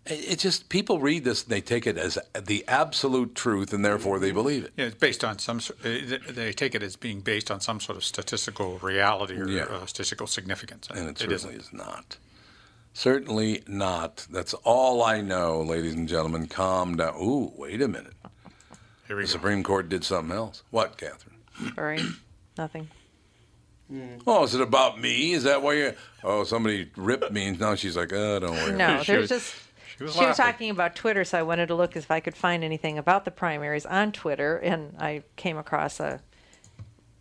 [0.05, 3.83] It, it just people read this and they take it as the absolute truth, and
[3.83, 4.73] therefore they believe it.
[4.77, 5.59] Yeah, it's based on some.
[5.81, 9.63] They take it as being based on some sort of statistical reality or Yeah.
[9.63, 11.67] uh, statistical significance, And it it certainly isn't.
[11.67, 12.17] is not.
[12.93, 14.25] Certainly not.
[14.31, 16.47] That's all I know, ladies and gentlemen.
[16.47, 17.15] Calm down.
[17.21, 18.13] Ooh, wait a minute.
[19.07, 19.31] Here we The go.
[19.33, 20.63] Supreme Court did something else.
[20.71, 21.35] What, Catherine?
[21.75, 21.99] Sorry,
[22.57, 22.87] nothing.
[24.25, 25.33] Oh, is it about me?
[25.33, 25.93] Is that why you?
[26.23, 27.51] Oh, somebody ripped me.
[27.51, 28.73] Now she's like, oh, don't worry.
[28.73, 29.53] No, there's just.
[29.97, 32.35] She was She was talking about Twitter, so I wanted to look if I could
[32.35, 36.21] find anything about the primaries on Twitter, and I came across a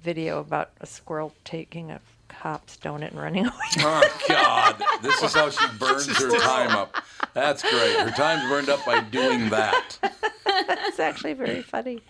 [0.03, 3.55] video about a squirrel taking a cop's donut and running away.
[3.79, 7.03] Oh God, this is how she burns her time up.
[7.33, 7.97] That's great.
[7.99, 9.99] Her time's burned up by doing that.
[10.47, 12.01] it's actually very funny.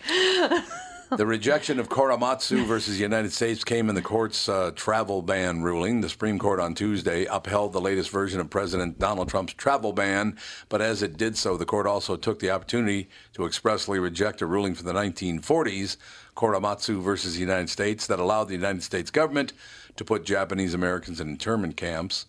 [1.25, 5.63] The rejection of Korematsu versus the United States came in the court's uh, travel ban
[5.63, 6.01] ruling.
[6.01, 10.37] The Supreme Court on Tuesday upheld the latest version of President Donald Trump's travel ban,
[10.69, 14.47] but as it did so, the court also took the opportunity to expressly reject a
[14.47, 15.97] ruling from the 1940s,
[16.37, 19.53] Korematsu versus the United States, that allowed the United States government
[19.97, 22.27] to put Japanese Americans in internment camps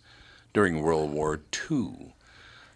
[0.52, 2.14] during World War II.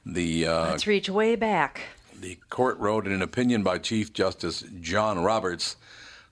[0.04, 1.82] The uh, Let's reach way back.
[2.20, 5.76] the court wrote in an opinion by Chief Justice John Roberts.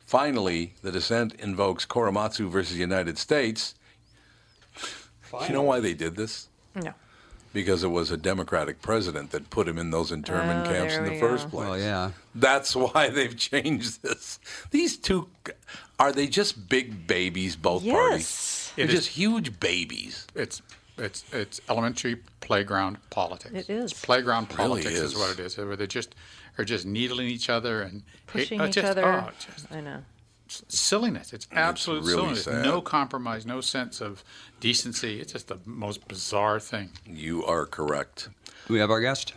[0.08, 3.74] Finally, the dissent invokes Korematsu versus the United States.
[5.46, 6.48] You know why they did this?
[6.74, 6.94] No.
[7.52, 11.04] Because it was a Democratic president that put him in those internment Oh, camps in
[11.04, 11.58] the we first go.
[11.58, 11.68] place.
[11.68, 12.12] Well, yeah.
[12.34, 14.38] That's why they've changed this.
[14.70, 15.28] These two,
[16.00, 18.20] are they just big babies, both parties?
[18.20, 18.72] Yes.
[18.76, 20.26] They're It is- just huge babies.
[20.34, 20.62] It's
[20.96, 23.54] it's it's elementary playground politics.
[23.54, 23.92] It is.
[23.92, 25.12] It's playground really politics is.
[25.12, 25.18] is.
[25.18, 25.58] what it is.
[25.58, 26.14] Where they just
[26.58, 29.04] are just needling each other and Pushing uh, each just, other.
[29.04, 30.02] Oh, just I know.
[30.48, 31.32] silliness.
[31.32, 32.44] It's absolute really silliness.
[32.44, 32.64] sad.
[32.64, 33.46] No compromise.
[33.46, 34.22] No sense of
[34.60, 35.20] decency.
[35.20, 36.90] It's just the most bizarre thing.
[37.06, 38.28] You are correct.
[38.66, 39.34] Do We have our guest.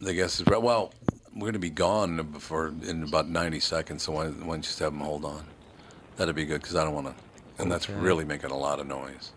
[0.00, 0.92] The guest is well.
[1.34, 4.02] We're going to be gone before in about ninety seconds.
[4.02, 5.44] So why, why don't you just have them hold on?
[6.16, 7.14] That'd be good because I don't want to.
[7.62, 9.30] And that's really making a lot of noise.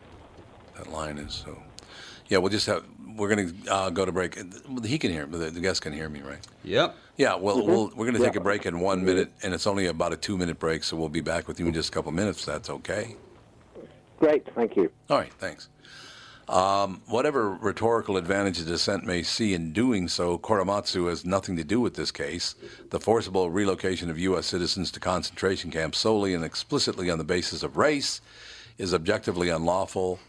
[0.76, 1.62] That line is so.
[2.28, 2.84] Yeah, we'll just have.
[3.16, 4.38] We're going to uh, go to break.
[4.84, 5.38] He can hear me.
[5.38, 6.40] The, the guest can hear me, right?
[6.64, 6.96] Yep.
[7.18, 7.36] Yeah.
[7.36, 10.14] Well, we'll we're going to take a break in one minute, and it's only about
[10.14, 12.40] a two-minute break, so we'll be back with you in just a couple minutes.
[12.40, 13.16] If that's okay.
[14.20, 14.92] Great, thank you.
[15.10, 15.70] All right, thanks.
[16.48, 21.64] Um, whatever rhetorical advantage the dissent may see in doing so, Korematsu has nothing to
[21.64, 22.56] do with this case.
[22.90, 24.48] The forcible relocation of U.S.
[24.48, 28.20] citizens to concentration camps solely and explicitly on the basis of race
[28.78, 30.20] is objectively unlawful.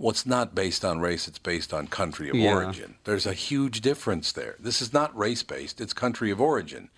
[0.00, 2.54] What's not based on race, it's based on country of Yeah.
[2.54, 2.94] origin.
[3.04, 4.56] There's a huge difference there.
[4.58, 6.88] This is not race based, it's country of origin.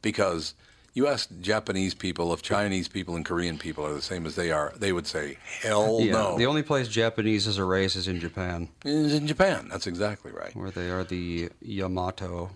[0.00, 0.54] Because
[0.94, 4.50] you ask Japanese people if Chinese people and Korean people are the same as they
[4.50, 6.12] are, they would say, hell yeah.
[6.12, 6.38] no.
[6.38, 9.68] The only place Japanese is a race is in Japan, is in Japan.
[9.70, 10.56] That's exactly right.
[10.56, 12.52] where they are the Yamato.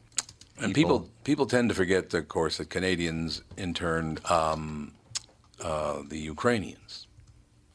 [0.58, 4.92] And people people tend to forget, of course, that Canadians interned um,
[5.62, 7.06] uh, the Ukrainians.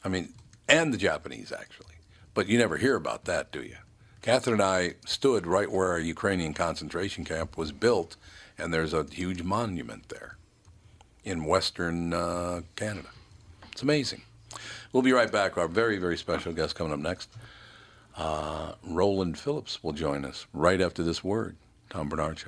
[0.04, 0.34] I mean,
[0.68, 1.95] and the Japanese actually.
[2.36, 3.78] But you never hear about that, do you?
[4.22, 8.18] Catherine and I stood right where a Ukrainian concentration camp was built,
[8.58, 10.38] and there's a huge monument there
[11.24, 13.08] in Western uh, Canada.
[13.72, 14.24] It's amazing.
[14.92, 15.58] We'll be right back.
[15.58, 17.30] Our very, very special guest coming up next.
[18.18, 21.56] Uh, Roland Philipps will join us right after this word.
[21.90, 22.44] Tom Barnard.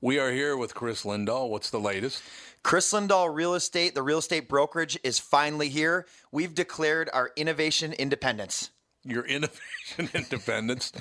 [0.00, 1.48] We are here with Chris Lindahl.
[1.48, 2.22] What's the latest?
[2.62, 6.06] Chris Lindahl Real Estate, the real estate brokerage, is finally here.
[6.30, 8.70] We've declared our innovation independence.
[9.04, 10.92] Your innovation independence.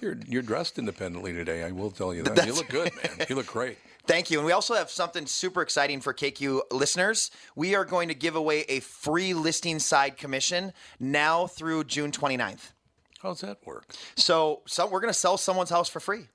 [0.00, 1.62] you're you're dressed independently today.
[1.62, 2.46] I will tell you that.
[2.46, 3.26] you look good, man.
[3.28, 3.78] You look great.
[4.06, 4.38] Thank you.
[4.38, 7.30] And we also have something super exciting for KQ listeners.
[7.54, 12.72] We are going to give away a free listing side commission now through June 29th.
[13.22, 13.84] How's that work?
[14.16, 16.28] So, so we're going to sell someone's house for free.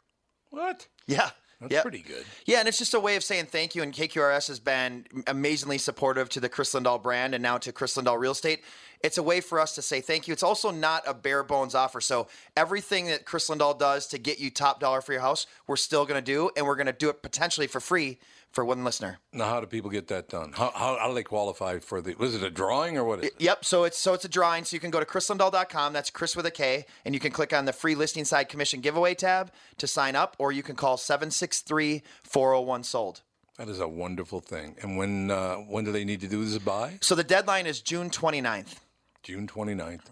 [0.52, 0.88] What?
[1.08, 1.32] Yeah.
[1.66, 1.84] That's Yep.
[1.84, 2.26] pretty good.
[2.46, 3.84] Yeah, and it's just a way of saying thank you.
[3.84, 7.96] And KQRS has been amazingly supportive to the Chris Lindahl brand and now to Chris
[7.98, 8.64] Lindahl Real Estate.
[9.02, 10.32] It's a way for us to say thank you.
[10.32, 12.02] It's also not a bare bones offer.
[12.02, 15.76] So everything that Chris Lindahl does to get you top dollar for your house, we're
[15.76, 18.18] still going to do, and we're going to do it potentially for free
[18.56, 19.20] for one listener.
[19.34, 20.54] Now, how do people get that done?
[20.54, 22.16] How, how, how do they qualify for the?
[22.16, 23.24] Was it a drawing or what?
[23.24, 23.34] It?
[23.38, 23.66] Yep.
[23.66, 24.64] So it's so it's a drawing.
[24.64, 25.92] So you can go to chrislindahl.com.
[25.92, 28.80] That's Chris with a K, and you can click on the free listing side commission
[28.80, 33.22] giveaway tab to sign up, or you can call 763 401 sold.
[33.58, 34.76] That is a wonderful thing.
[34.82, 36.98] And when uh, when do they need to do this by?
[37.02, 38.80] So the deadline is June 29th.
[39.22, 40.12] June 29th.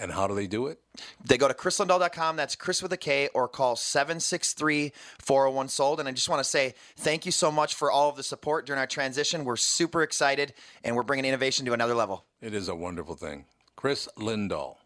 [0.00, 0.80] And how do they do it?
[1.22, 2.36] They go to chrislindahl.com.
[2.36, 6.00] That's Chris with a K, or call 763 401 sold.
[6.00, 8.64] And I just want to say thank you so much for all of the support
[8.64, 9.44] during our transition.
[9.44, 12.24] We're super excited, and we're bringing innovation to another level.
[12.40, 13.44] It is a wonderful thing.
[13.76, 14.76] Chris Lindahl.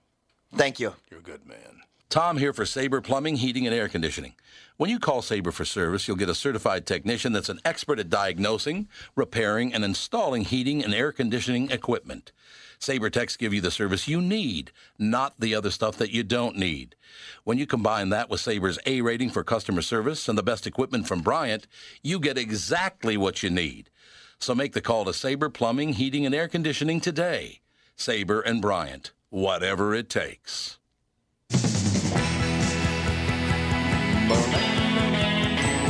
[0.52, 0.94] Thank you.
[1.10, 1.82] You're a good man.
[2.10, 4.34] Tom here for Sabre Plumbing, Heating, and Air Conditioning.
[4.76, 8.10] When you call Sabre for service, you'll get a certified technician that's an expert at
[8.10, 12.32] diagnosing, repairing, and installing heating and air conditioning equipment.
[12.78, 16.56] Sabre Techs give you the service you need, not the other stuff that you don't
[16.56, 16.96] need.
[17.44, 21.06] When you combine that with Sabre's A rating for customer service and the best equipment
[21.06, 21.66] from Bryant,
[22.02, 23.90] you get exactly what you need.
[24.38, 27.60] So make the call to Sabre Plumbing, Heating, and Air Conditioning today.
[27.96, 30.78] Sabre and Bryant, whatever it takes.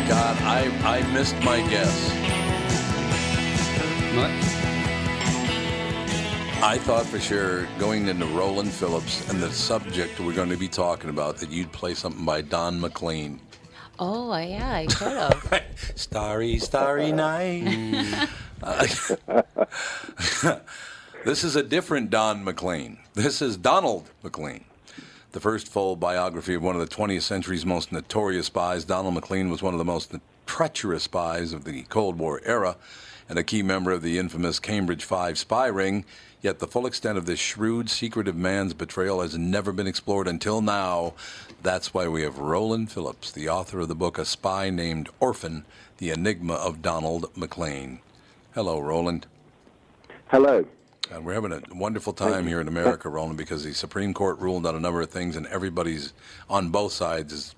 [0.06, 2.10] God, I, I missed my guess.
[4.14, 4.63] What?
[6.64, 10.66] I thought for sure going into Roland Philipps and the subject we're going to be
[10.66, 13.38] talking about that you'd play something by Don McLean.
[13.98, 14.96] Oh, yeah, I could
[15.52, 15.62] have.
[15.94, 18.30] Starry, starry night.
[18.62, 18.86] Uh,
[21.26, 22.96] this is a different Don McLean.
[23.12, 24.64] This is Donald Maclean.
[25.32, 29.50] The first full biography of one of the 20th century's most notorious spies, Donald Maclean
[29.50, 30.14] was one of the most
[30.46, 32.78] treacherous spies of the Cold War era
[33.28, 36.04] and a key member of the infamous Cambridge Five spy ring.
[36.42, 40.60] Yet the full extent of this shrewd, secretive man's betrayal has never been explored until
[40.60, 41.14] now.
[41.62, 45.64] That's why we have Roland Philipps, the author of the book A Spy Named Orphan
[45.96, 48.00] The Enigma of Donald Maclean.
[48.54, 49.26] Hello, Roland.
[50.26, 50.66] Hello.
[51.10, 54.66] And we're having a wonderful time here in America, Roland, because the Supreme Court ruled
[54.66, 56.12] on a number of things, and everybody's
[56.50, 57.54] on both sides is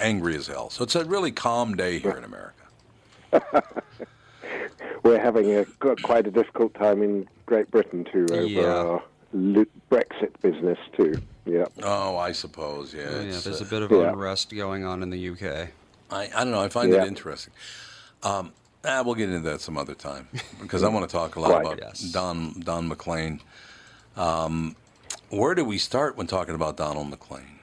[0.00, 0.70] angry as hell.
[0.70, 2.62] So it's a really calm day here in America.
[5.06, 5.64] We're having a
[6.02, 8.64] quite a difficult time in Great Britain too over Yeah.
[8.64, 9.02] our
[9.88, 11.22] Brexit business too.
[11.44, 11.66] Yeah.
[11.84, 13.02] Oh, I suppose, yeah.
[13.02, 14.10] Yeah, it's, there's uh, a bit of yeah.
[14.10, 15.68] unrest going on in the UK.
[16.10, 16.60] I, I don't know.
[16.60, 17.04] I find Yeah.
[17.04, 17.52] it interesting.
[18.24, 18.52] Um,
[18.84, 20.26] ah, we'll get into that some other time
[20.60, 21.60] because I want to talk a lot Right.
[21.66, 22.00] about Yes.
[22.00, 23.40] Don Don McLean.
[24.16, 24.74] Um,
[25.30, 27.60] where do we start when talking about Donald Maclean?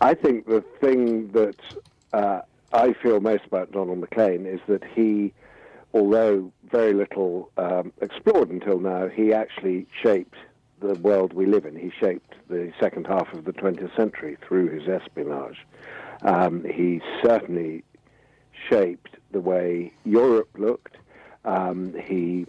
[0.00, 1.60] I think the thing that
[2.12, 2.40] uh,
[2.72, 5.32] I feel most about Donald Maclean is that he,
[5.94, 10.36] although very little um, explored until now, he actually shaped
[10.80, 11.76] the world we live in.
[11.76, 15.64] He shaped the second half of the 20th century through his espionage.
[16.22, 17.84] Um, he certainly
[18.68, 20.96] shaped the way Europe looked.
[21.44, 22.46] Um, he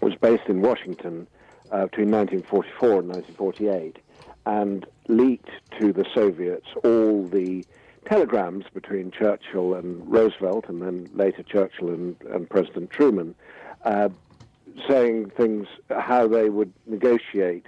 [0.00, 1.26] was based in Washington
[1.70, 3.98] uh, between 1944 and 1948
[4.46, 7.64] and leaked to the Soviets all the
[8.04, 13.34] telegrams between Churchill and Roosevelt and then later Churchill and, and President Truman
[13.84, 14.08] uh,
[14.88, 17.66] saying things, how they would negotiate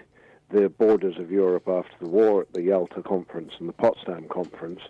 [0.51, 4.81] the borders of Europe after the war at the Yalta Conference and the Potsdam Conference.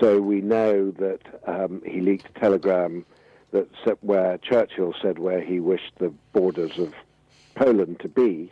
[0.00, 3.04] So we know that um, he leaked a telegram
[3.50, 3.68] that
[4.00, 6.94] where Churchill said where he wished the borders of
[7.54, 8.50] Poland to be,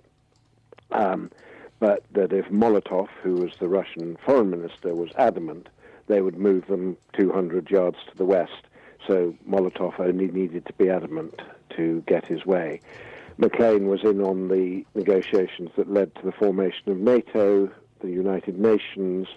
[0.93, 1.31] um,
[1.79, 5.71] but that if Molotov, who was the Russian foreign minister, was adamant,
[6.11, 8.67] they would move them 200 yards to the west.
[9.07, 11.41] So Molotov only needed to be adamant
[11.77, 12.81] to get his way.
[13.39, 18.59] Maclean was in on the negotiations that led to the formation of NATO the United
[18.59, 19.29] Nations.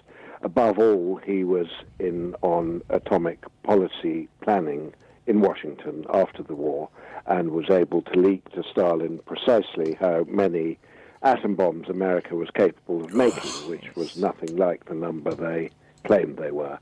[0.42, 1.68] Above all, he was
[1.98, 4.92] in on atomic policy planning
[5.26, 6.88] in Washington after the war
[7.26, 10.78] and was able to leak to Stalin precisely how many
[11.22, 15.70] atom bombs America was capable of making, which was nothing like the number they
[16.04, 16.78] claimed they were.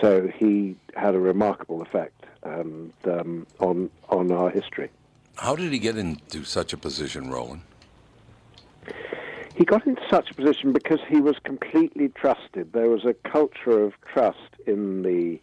[0.00, 4.90] So he had a remarkable effect and, um, on on our history.
[5.36, 7.62] How did he get into such a position, Roland?
[9.56, 12.72] He got into such a position because he was completely trusted.
[12.72, 15.40] There was a culture of trust in the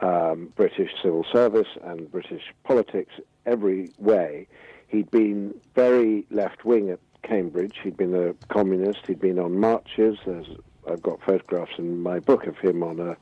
[0.00, 3.12] um, British civil service and British politics
[3.44, 4.46] every way.
[4.88, 7.76] He'd been very left wing at Cambridge.
[7.82, 9.06] He'd been a communist.
[9.06, 10.18] He'd been on marches.
[10.24, 10.48] There's,
[10.90, 13.16] I've got photographs in my book of him on a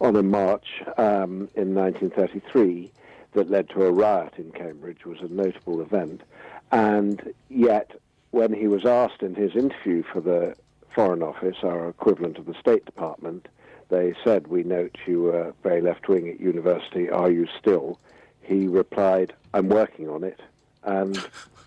[0.00, 2.90] on a march um, in 1933
[3.32, 5.04] that led to a riot in Cambridge.
[5.04, 6.22] Was a notable event,
[6.72, 7.92] and yet
[8.30, 10.56] when he was asked in his interview for the
[10.94, 13.48] Foreign Office, our equivalent of the State Department,
[13.88, 17.10] they said, "We note you were very left wing at university.
[17.10, 17.98] Are you still?"
[18.42, 20.40] He replied, "I'm working on it,"
[20.84, 21.22] and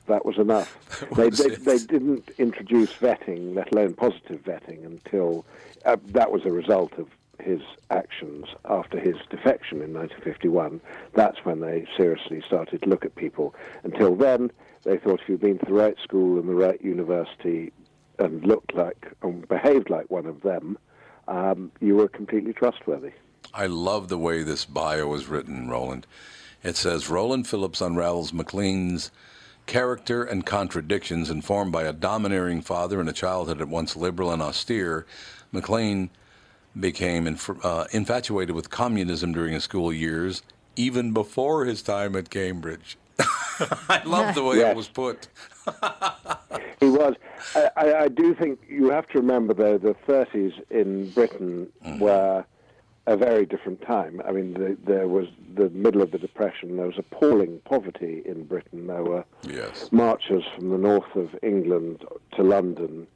[0.07, 0.77] that was enough.
[1.15, 1.65] they, was they, it.
[1.65, 5.45] they didn't introduce vetting, let alone positive vetting, until
[5.85, 7.07] uh, that was a result of
[7.39, 7.61] his
[7.91, 10.81] actions after his defection in 1951.
[11.13, 13.53] That's when they seriously started to look at people.
[13.83, 14.51] Until then,
[14.83, 17.71] they thought if you'd been to the right school and the right university
[18.19, 20.77] and looked like and behaved like one of them,
[21.27, 23.11] um, you were completely trustworthy.
[23.53, 26.07] I love the way this bio was written, Roland.
[26.67, 29.09] It says Roland Philipps unravels Maclean's
[29.67, 34.41] character and contradictions, informed by a domineering father and a childhood at once liberal and
[34.41, 35.05] austere.
[35.53, 36.09] Maclean
[36.77, 40.41] became inf- uh, infatuated with communism during his school years,
[40.75, 42.97] even before his time at Cambridge.
[43.87, 44.71] I love the way Yes.
[44.71, 45.29] it was put.
[46.79, 47.15] He was.
[47.55, 51.67] I, I, I do think you have to remember, though, the 30s in Britain
[51.99, 52.45] were
[53.07, 54.21] a very different time.
[54.27, 56.75] I mean, the, there was the middle of the Depression.
[56.75, 58.85] There was appalling poverty in Britain.
[58.85, 59.89] There were Yes.
[59.91, 62.03] marchers from the north of England
[62.35, 63.07] to London.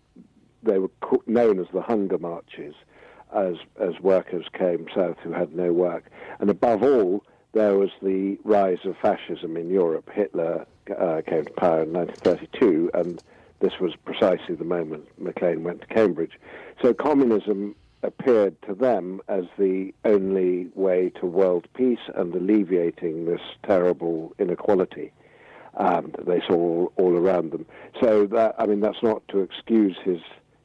[0.63, 2.73] They were co- known as the hunger marches,
[3.35, 6.05] as as workers came south who had no work.
[6.39, 10.09] And above all, there was the rise of fascism in Europe.
[10.13, 10.65] Hitler
[10.97, 13.21] uh, came to power in 1932, and
[13.59, 16.39] this was precisely the moment Maclean went to Cambridge.
[16.81, 23.41] So communism appeared to them as the only way to world peace and alleviating this
[23.63, 25.11] terrible inequality
[25.77, 27.65] um, that they saw all, all around them.
[28.01, 30.19] So that I mean, that's not to excuse his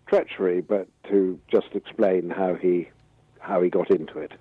[0.06, 2.88] treachery, but to just explain how he
[3.40, 4.32] how he got into it.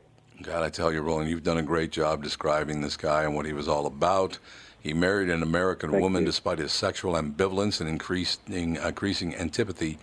[0.41, 3.45] God, I tell you, Roland, you've done a great job describing this guy and what
[3.45, 4.37] he was all about.
[4.79, 6.27] He married an American Thank woman you.
[6.27, 9.97] despite his sexual ambivalence and increasing, increasing antipathy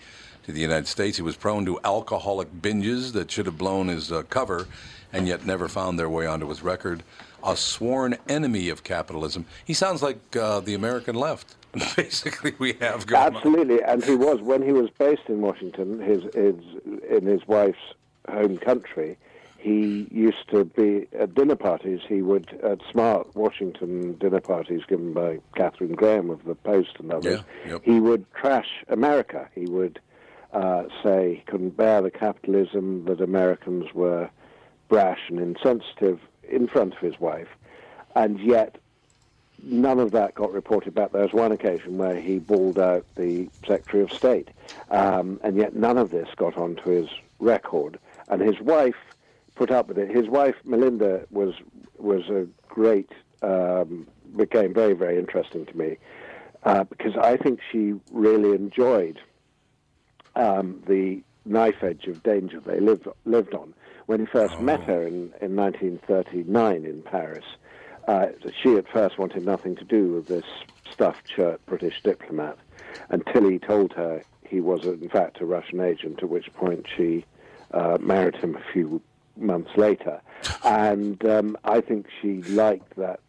[0.45, 1.17] to the United States.
[1.17, 4.67] He was prone to alcoholic binges that should have blown his uh, cover
[5.13, 7.03] and yet never found their way onto his record.
[7.45, 9.47] A sworn enemy of capitalism.
[9.65, 11.57] He sounds like uh, the American left.
[11.97, 13.35] Basically, we have going on.
[13.37, 16.55] Absolutely, and he was when he was based in Washington, his, his
[17.09, 17.95] in his wife's
[18.31, 19.17] home country.
[19.59, 22.01] He used to be at dinner parties.
[22.07, 27.13] He would at smart Washington dinner parties given by Katharine Graham of the Post and
[27.13, 27.43] others.
[27.65, 27.83] Yeah, yep.
[27.85, 29.49] He would trash America.
[29.55, 30.01] He would
[30.53, 34.29] uh, say he couldn't bear the capitalism that Americans were
[34.89, 37.49] brash and insensitive in front of his wife,
[38.15, 38.77] and yet
[39.63, 41.13] none of that got reported back.
[41.13, 44.49] There was one occasion where he bawled out the Secretary of State,
[44.91, 47.99] um, and yet none of this got onto his record.
[48.29, 48.97] And his wife
[49.55, 50.11] put up with it.
[50.11, 51.55] His wife Melinda was
[51.99, 53.11] was a great
[53.43, 55.99] um, became very very interesting to me
[56.65, 59.21] uh, because I think she really enjoyed
[60.37, 63.75] um, the knife edge of danger they lived lived on.
[64.07, 67.45] When he first met her in, in 1939 in Paris,
[68.09, 68.29] uh,
[68.61, 70.45] she at first wanted nothing to do with this
[70.91, 72.59] stuffed shirt British diplomat
[73.11, 76.23] until he told her he was in fact a Russian agent.
[76.23, 77.25] At which point she
[77.73, 79.01] uh, married him a few
[79.37, 80.21] months later,
[80.65, 83.21] and um, I think she liked that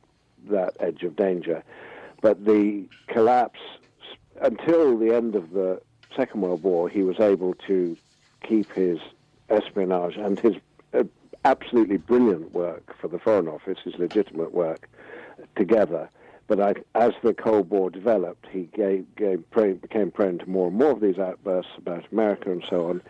[0.49, 1.63] that edge of danger.
[2.21, 3.59] But the collapse
[4.41, 5.81] until the end of the
[6.15, 7.97] Second World War, he was able to
[8.43, 8.99] keep his
[9.49, 10.55] espionage and his
[10.93, 11.03] uh,
[11.45, 14.89] absolutely brilliant work for the Foreign Office, his legitimate work,
[15.55, 16.09] together.
[16.47, 20.67] But I, as the Cold War developed, he gave, gave, prone, became prone to more
[20.67, 23.01] and more of these outbursts about America and so on.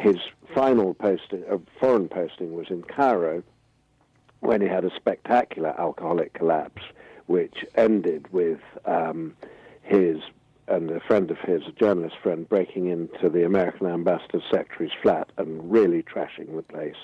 [0.00, 0.16] His
[0.54, 3.42] final posting, uh, foreign posting was in Cairo,
[4.40, 6.82] when he had a spectacular alcoholic collapse,
[7.26, 9.34] which ended with um,
[9.82, 10.18] his
[10.68, 15.30] and a friend of his, a journalist friend, breaking into the American ambassador's secretary's flat
[15.38, 16.96] and really trashing the place,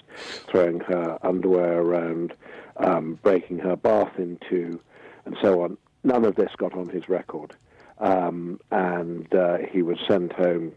[0.48, 2.34] throwing her underwear around,
[2.76, 4.80] um, breaking her bath into,
[5.24, 5.76] and so on.
[6.02, 7.56] None of this got on his record.
[7.98, 10.72] Um, and uh, he was sent home.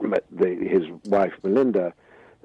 [0.00, 1.92] The, his wife, Melinda,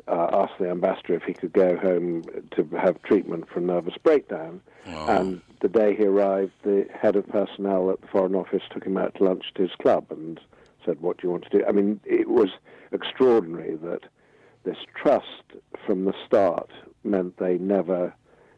[0.09, 4.61] uh, asked the ambassador if he could go home to have treatment for nervous breakdown.
[5.07, 8.97] And the day he arrived, the head of personnel at the Foreign Office took him
[8.97, 10.39] out to lunch at his club and
[10.85, 11.65] said, What do you want to do?
[11.67, 12.49] I mean, it was
[12.91, 14.01] extraordinary that
[14.63, 15.43] this trust
[15.85, 16.71] from the start
[17.03, 18.13] meant they never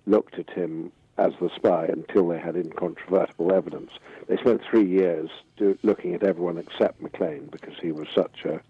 [0.06, 3.92] looked at him as the spy until they had incontrovertible evidence.
[4.28, 8.62] They spent three years do, looking at everyone except Maclean because he was such a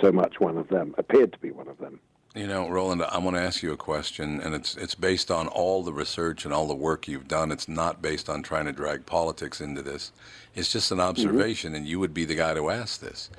[0.00, 1.98] so much one of them, appeared to be one of them.
[2.34, 5.48] You know, Roland, I want to ask you a question, and it's it's based on
[5.48, 7.50] all the research and all the work you've done.
[7.50, 10.12] It's not based on trying to drag politics into this.
[10.54, 13.30] It's just an observation, and you would be the guy to ask this.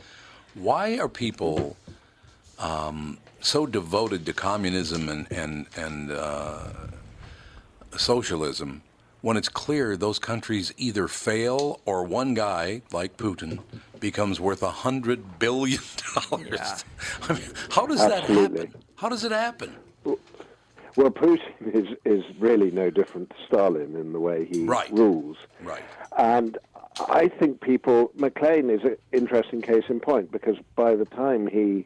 [0.55, 1.77] Why are people
[2.57, 6.69] um, so devoted to communism and and and uh,
[7.95, 8.81] socialism
[9.22, 13.59] when it's clear those countries either fail or one guy like Putin
[13.99, 15.82] becomes worth a hundred billion
[16.30, 16.86] dollars?
[17.30, 18.59] I mean, how does that Absolutely.
[18.67, 18.84] happen?
[18.95, 19.76] How does it happen?
[20.95, 21.39] Well, Putin
[21.74, 24.91] is, is really no different to Stalin in the way he Right.
[24.91, 25.38] rules.
[25.61, 25.84] Right.
[26.17, 26.57] And
[27.09, 31.86] I think people, Maclean is an interesting case in point because by the time he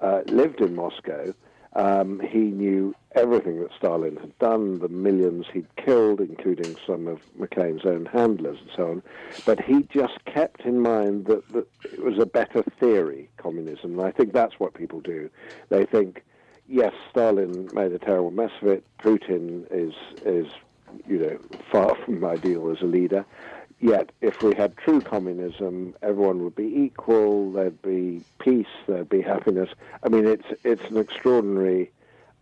[0.00, 1.34] uh, lived in Moscow,
[1.76, 7.20] um, he knew everything that Stalin had done, the millions he'd killed, including some of
[7.38, 9.02] Maclean's own handlers and so on.
[9.44, 13.98] But he just kept in mind that, that it was a better theory, communism.
[13.98, 15.28] And I think that's what people do.
[15.68, 16.24] They think,
[16.66, 18.84] yes, Stalin made a terrible mess of it.
[18.98, 20.46] Putin is is
[21.06, 21.38] you know
[21.70, 23.26] far from ideal as a leader.
[23.80, 27.52] Yet, if we had true communism, everyone would be equal.
[27.52, 28.66] There'd be peace.
[28.86, 29.68] There'd be happiness.
[30.02, 31.90] I mean, it's it's an extraordinary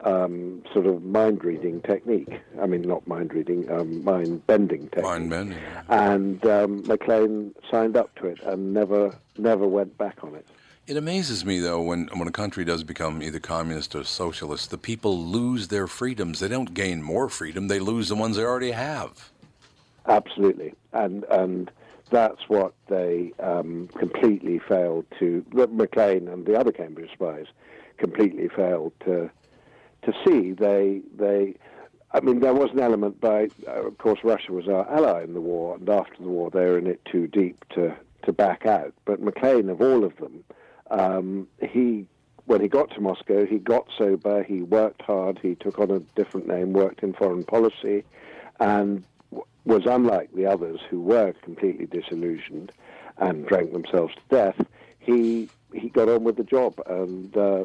[0.05, 2.41] um, sort of mind reading technique.
[2.61, 5.05] I mean, not mind reading, um, mind bending technique.
[5.05, 5.59] Mind bending.
[5.89, 10.47] And um, Maclean signed up to it and never never went back on it.
[10.87, 14.79] It amazes me though when when a country does become either communist or socialist, the
[14.79, 16.41] people lose their freedoms.
[16.41, 19.33] They don't gain more freedom; they lose the ones they already have.
[20.07, 21.71] Absolutely, and and
[22.11, 25.45] that's what they um, completely failed to.
[25.53, 27.47] Maclean and the other Cambridge spies
[27.97, 29.31] completely failed to
[30.03, 30.53] to see.
[30.53, 31.55] They they.
[32.13, 35.35] I mean, there was an element by, uh, of course, Russia was our ally in
[35.35, 37.93] the war, and after the war, they were in it too deep to,
[38.23, 38.95] to back out.
[39.05, 40.45] But Maclean, of all of them,
[40.93, 42.07] um, he,
[42.47, 45.99] when he got to Moscow, he got sober, he worked hard, he took on a
[46.15, 48.05] different name, worked in foreign policy,
[48.61, 49.05] and
[49.65, 52.73] was unlike the others who were completely disillusioned
[53.19, 54.67] and drank themselves to death.
[54.99, 57.65] He he got on with the job and uh,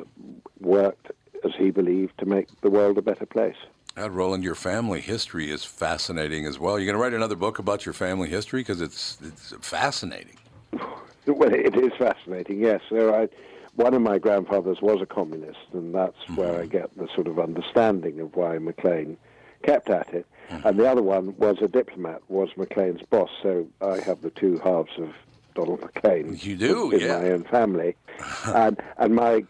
[0.59, 1.11] worked
[1.43, 3.55] as he believed to make the world a better place.
[3.95, 6.79] God, Roland, your family history is fascinating as well.
[6.79, 10.37] You're going to write another book about your family history because it's it's fascinating.
[11.25, 12.81] Well, it is fascinating, yes.
[12.89, 13.29] So I,
[13.75, 17.37] one of my grandfathers was a communist, and that's where I get the sort of
[17.37, 19.15] understanding of why Maclean
[19.61, 20.25] kept at it.
[20.49, 20.67] Mm-hmm.
[20.67, 23.29] And the other one was a diplomat, was Maclean's boss.
[23.41, 25.13] So I have the two halves of
[25.55, 26.37] Donald Maclean.
[26.41, 27.19] You do, in yeah.
[27.19, 27.95] my own family.
[28.47, 29.43] and and my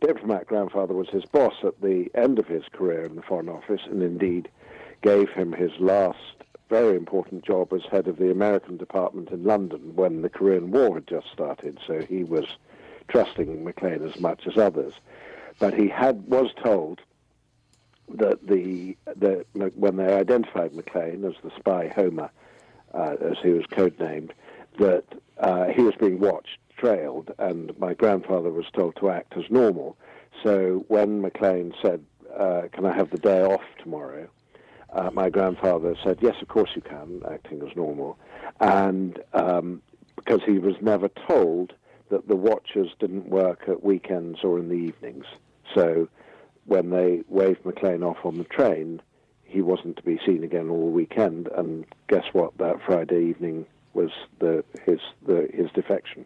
[0.00, 3.82] diplomat grandfather was his boss at the end of his career in the Foreign Office,
[3.86, 4.48] and indeed
[5.02, 6.18] gave him his last
[6.68, 10.94] very important job as head of the American department in London when the Korean War
[10.94, 11.78] had just started.
[11.86, 12.44] So he was
[13.08, 14.94] trusting Maclean as much as others.
[15.58, 17.00] But he had was told
[18.14, 22.30] that the, the when they identified Maclean as the spy Homer,
[22.94, 24.30] uh, as he was codenamed,
[24.78, 25.04] that
[25.38, 29.96] uh, he was being watched, trailed, and my grandfather was told to act as normal.
[30.42, 32.04] So when Maclean said,
[32.36, 34.28] uh, "Can I have the day off tomorrow?"
[34.92, 38.18] Uh, my grandfather said, "Yes, of course you can," acting as normal,
[38.60, 39.82] and um,
[40.16, 41.74] because he was never told
[42.10, 45.26] that the watchers didn't work at weekends or in the evenings,
[45.74, 46.08] so
[46.66, 49.00] when they waved Maclean off on the train,
[49.44, 51.48] he wasn't to be seen again all weekend.
[51.48, 52.56] And guess what?
[52.58, 56.24] That Friday evening was the his the his defection.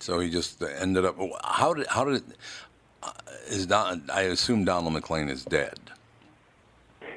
[0.00, 1.16] So he just ended up.
[1.44, 2.22] How did how did
[3.02, 3.12] uh,
[3.48, 4.02] is Don?
[4.12, 5.78] I assume Donald Maclean is dead.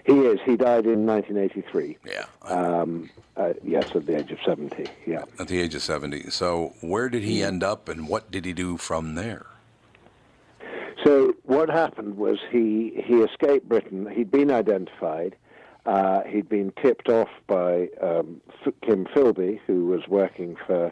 [0.06, 0.40] He is.
[0.46, 1.98] He died in 1983.
[2.06, 4.86] Yeah, Um, uh, yes, at the age of 70.
[5.08, 5.24] Yeah.
[5.40, 6.30] at the age of seventy.
[6.30, 9.48] So where did he end up, and what did he do from there?
[11.04, 14.08] So what happened was he he escaped Britain.
[14.08, 15.36] He'd been identified.
[15.86, 18.42] Uh, he'd been tipped off by um,
[18.82, 20.92] Kim Philby, who was working for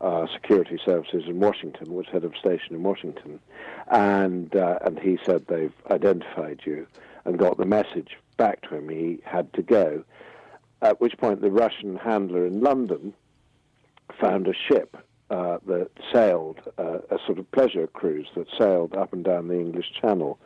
[0.00, 3.38] uh, security services in Washington, was head of station in Washington,
[3.88, 6.86] and uh, and he said they've identified you
[7.24, 8.88] and got the message back to him.
[8.88, 10.04] He had to go.
[10.82, 13.12] At which point, the Russian handler in London
[14.18, 14.96] found a ship
[15.30, 19.54] uh, that sailed, uh, a sort of pleasure cruise that sailed up and down the
[19.54, 20.38] English Channel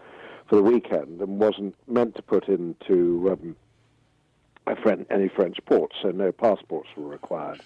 [0.48, 3.56] for the weekend and wasn't meant to put into um,
[5.10, 7.60] any French ports, so no passports were required.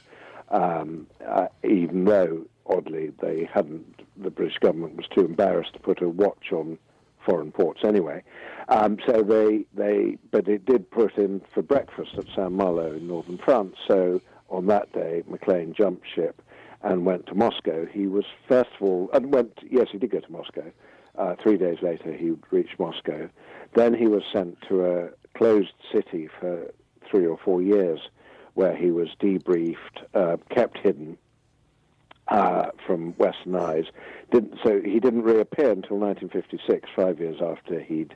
[0.51, 6.01] Um, uh, even though, oddly, they hadn't, the British government was too embarrassed to put
[6.01, 6.79] a watch on
[7.27, 8.23] foreign ports anyway.
[8.69, 13.09] Um, so they, they, but it did put in for breakfast at Saint Malo in
[13.09, 13.77] northern France.
[13.87, 16.41] So on that day, Maclean jumped ship
[16.83, 17.87] and went to Moscow.
[17.87, 20.71] He was first of all, and went, yes, he did go to Moscow.
[21.17, 23.29] Uh, three days later, he reached Moscow.
[23.75, 26.73] Then he was sent to a closed city for
[27.11, 28.01] three or four years,
[28.55, 29.77] where he was debriefed,
[30.15, 31.19] uh, kept hidden
[32.29, 33.87] uh, from Western eyes.
[34.31, 38.15] Didn't, so he didn't reappear until 1956, five years after he'd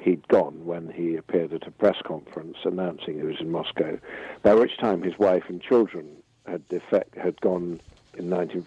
[0.00, 3.98] he'd gone, when he appeared at a press conference announcing he was in Moscow.
[4.42, 7.80] By which time his wife and children had defect, had gone
[8.16, 8.66] in 19,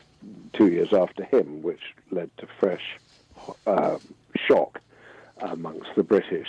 [0.54, 1.82] two years after him, which
[2.12, 3.00] led to fresh
[3.66, 3.98] uh,
[4.36, 4.82] shock
[5.41, 6.48] amongst the British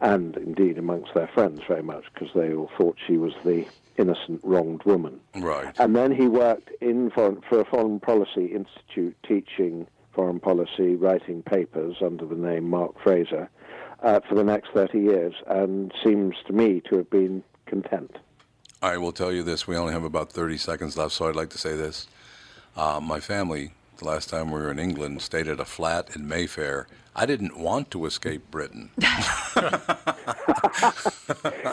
[0.00, 3.66] and indeed amongst their friends very much because they all thought she was the
[3.96, 5.20] innocent wronged woman.
[5.34, 5.74] Right.
[5.78, 11.42] And then he worked in foreign, for a foreign policy institute teaching foreign policy, writing
[11.42, 13.50] papers under the name Mark Fraser
[14.02, 18.16] uh, for the next 30 years and seems to me to have been content.
[18.86, 19.66] I will tell you this.
[19.66, 22.06] We only have about 30 seconds left, so I'd like to say this.
[22.76, 26.28] Uh, my family, the last time we were in England, stayed at a flat in
[26.28, 26.86] Mayfair.
[27.16, 28.90] I didn't want to escape Britain.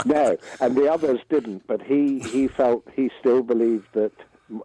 [0.06, 1.68] no, and the others didn't.
[1.68, 4.14] But he, he felt he still believed that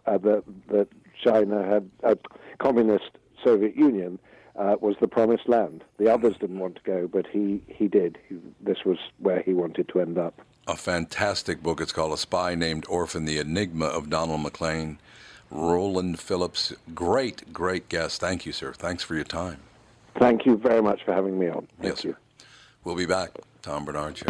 [0.07, 0.87] uh, that that
[1.23, 2.17] China had a
[2.57, 3.11] communist
[3.43, 4.17] Soviet Union
[4.59, 5.83] uh, was the promised land.
[5.97, 8.17] The others didn't want to go, but he he did.
[8.27, 10.39] He, this was where he wanted to end up.
[10.67, 11.81] A fantastic book.
[11.81, 14.99] It's called A Spy Named Orphan: The Enigma of Donald Maclean.
[15.51, 18.21] Roland Philipps, great, great guest.
[18.21, 18.71] Thank you, sir.
[18.71, 19.57] Thanks for your time.
[20.19, 21.67] Thank you very much for having me on.
[21.81, 22.11] Thank yes, you.
[22.11, 22.45] sir.
[22.83, 23.31] We'll be back.
[23.63, 24.27] Tom Barnard Show.